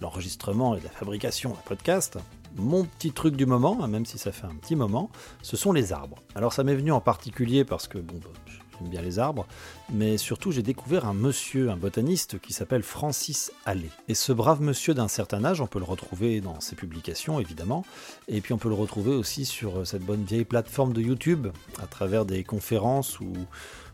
l'enregistrement 0.00 0.76
et 0.76 0.78
de 0.78 0.84
la 0.84 0.90
fabrication 0.90 1.50
d'un 1.50 1.62
podcast, 1.64 2.18
mon 2.56 2.84
petit 2.84 3.12
truc 3.12 3.36
du 3.36 3.46
moment, 3.46 3.78
hein, 3.82 3.88
même 3.88 4.06
si 4.06 4.18
ça 4.18 4.32
fait 4.32 4.46
un 4.46 4.54
petit 4.54 4.76
moment, 4.76 5.10
ce 5.42 5.56
sont 5.56 5.72
les 5.72 5.92
arbres. 5.92 6.18
Alors 6.34 6.52
ça 6.52 6.64
m'est 6.64 6.74
venu 6.74 6.92
en 6.92 7.00
particulier 7.00 7.64
parce 7.64 7.88
que 7.88 7.98
bon, 7.98 8.14
bah, 8.22 8.30
j'aime 8.46 8.88
bien 8.88 9.02
les 9.02 9.18
arbres, 9.18 9.46
mais 9.92 10.18
surtout 10.18 10.52
j'ai 10.52 10.62
découvert 10.62 11.06
un 11.06 11.14
monsieur, 11.14 11.70
un 11.70 11.76
botaniste 11.76 12.40
qui 12.40 12.52
s'appelle 12.52 12.82
Francis 12.82 13.52
Allais. 13.64 13.90
Et 14.08 14.14
ce 14.14 14.32
brave 14.32 14.60
monsieur 14.60 14.94
d'un 14.94 15.08
certain 15.08 15.44
âge, 15.44 15.60
on 15.60 15.66
peut 15.66 15.78
le 15.78 15.84
retrouver 15.84 16.40
dans 16.40 16.60
ses 16.60 16.76
publications 16.76 17.40
évidemment, 17.40 17.84
et 18.28 18.40
puis 18.40 18.52
on 18.52 18.58
peut 18.58 18.68
le 18.68 18.74
retrouver 18.74 19.14
aussi 19.14 19.44
sur 19.44 19.86
cette 19.86 20.04
bonne 20.04 20.24
vieille 20.24 20.44
plateforme 20.44 20.92
de 20.92 21.00
YouTube, 21.00 21.48
à 21.82 21.86
travers 21.86 22.24
des 22.24 22.44
conférences 22.44 23.20
ou 23.20 23.32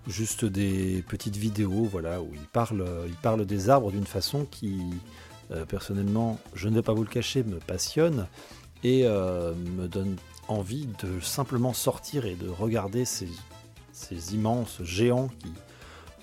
juste 0.06 0.44
des 0.44 1.04
petites 1.06 1.36
vidéos, 1.36 1.84
voilà, 1.84 2.22
où 2.22 2.30
il 2.32 2.46
parle, 2.52 2.86
il 3.06 3.14
parle 3.14 3.44
des 3.44 3.68
arbres 3.68 3.90
d'une 3.90 4.06
façon 4.06 4.46
qui 4.50 4.80
euh, 5.50 5.64
personnellement, 5.64 6.38
je 6.54 6.68
ne 6.68 6.74
vais 6.74 6.82
pas 6.82 6.92
vous 6.92 7.02
le 7.02 7.08
cacher, 7.08 7.42
me 7.42 7.58
passionne 7.58 8.26
et 8.84 9.02
euh, 9.04 9.54
me 9.76 9.88
donne 9.88 10.16
envie 10.46 10.88
de 11.02 11.20
simplement 11.20 11.72
sortir 11.72 12.26
et 12.26 12.34
de 12.34 12.48
regarder 12.48 13.04
ces, 13.04 13.28
immenses 14.32 14.82
géants 14.82 15.28
qui 15.40 15.52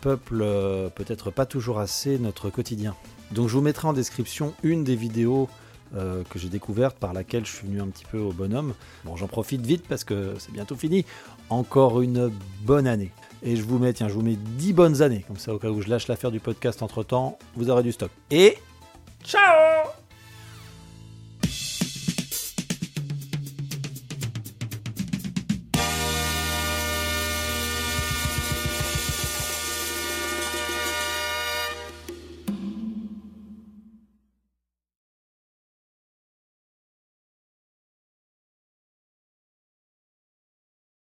peuplent 0.02 0.42
euh, 0.42 0.90
peut-être 0.90 1.32
pas 1.32 1.46
toujours 1.46 1.80
assez 1.80 2.18
notre 2.18 2.50
quotidien. 2.50 2.96
Donc 3.32 3.50
je 3.50 3.54
vous 3.54 3.62
mettrai 3.62 3.88
en 3.88 3.94
description 3.94 4.54
une 4.64 4.84
des 4.84 4.96
vidéos 4.96 5.50
que 6.30 6.38
j'ai 6.38 6.50
découvertes 6.50 6.98
par 6.98 7.14
laquelle 7.14 7.46
je 7.46 7.52
suis 7.56 7.68
venu 7.68 7.80
un 7.80 7.88
petit 7.88 8.04
peu 8.04 8.18
au 8.18 8.34
bonhomme. 8.34 8.74
Bon, 9.06 9.16
j'en 9.16 9.28
profite 9.28 9.66
vite 9.66 9.88
parce 9.88 10.04
que 10.04 10.34
c'est 10.40 10.52
bientôt 10.52 10.76
fini. 10.76 11.06
Encore 11.50 12.02
une 12.02 12.34
bonne 12.64 12.86
année. 12.86 13.14
Et 13.44 13.56
je 13.56 13.62
vous 13.62 13.80
mets, 13.80 13.94
tiens, 13.94 14.10
je 14.10 14.14
vous 14.14 14.22
mets 14.22 14.36
10 14.36 14.74
bonnes 14.74 15.02
années. 15.02 15.24
Comme 15.26 15.38
ça, 15.38 15.54
au 15.54 15.58
cas 15.58 15.70
où 15.70 15.82
je 15.82 15.88
lâche 15.88 16.10
l'affaire 16.10 16.32
du 16.32 16.42
podcast 16.42 16.84
entre 16.84 17.04
temps, 17.04 17.38
vous 17.56 17.70
aurez 17.70 17.84
du 17.84 17.94
stock. 17.94 18.12
Et 18.30 18.58
Ciao 19.26 20.05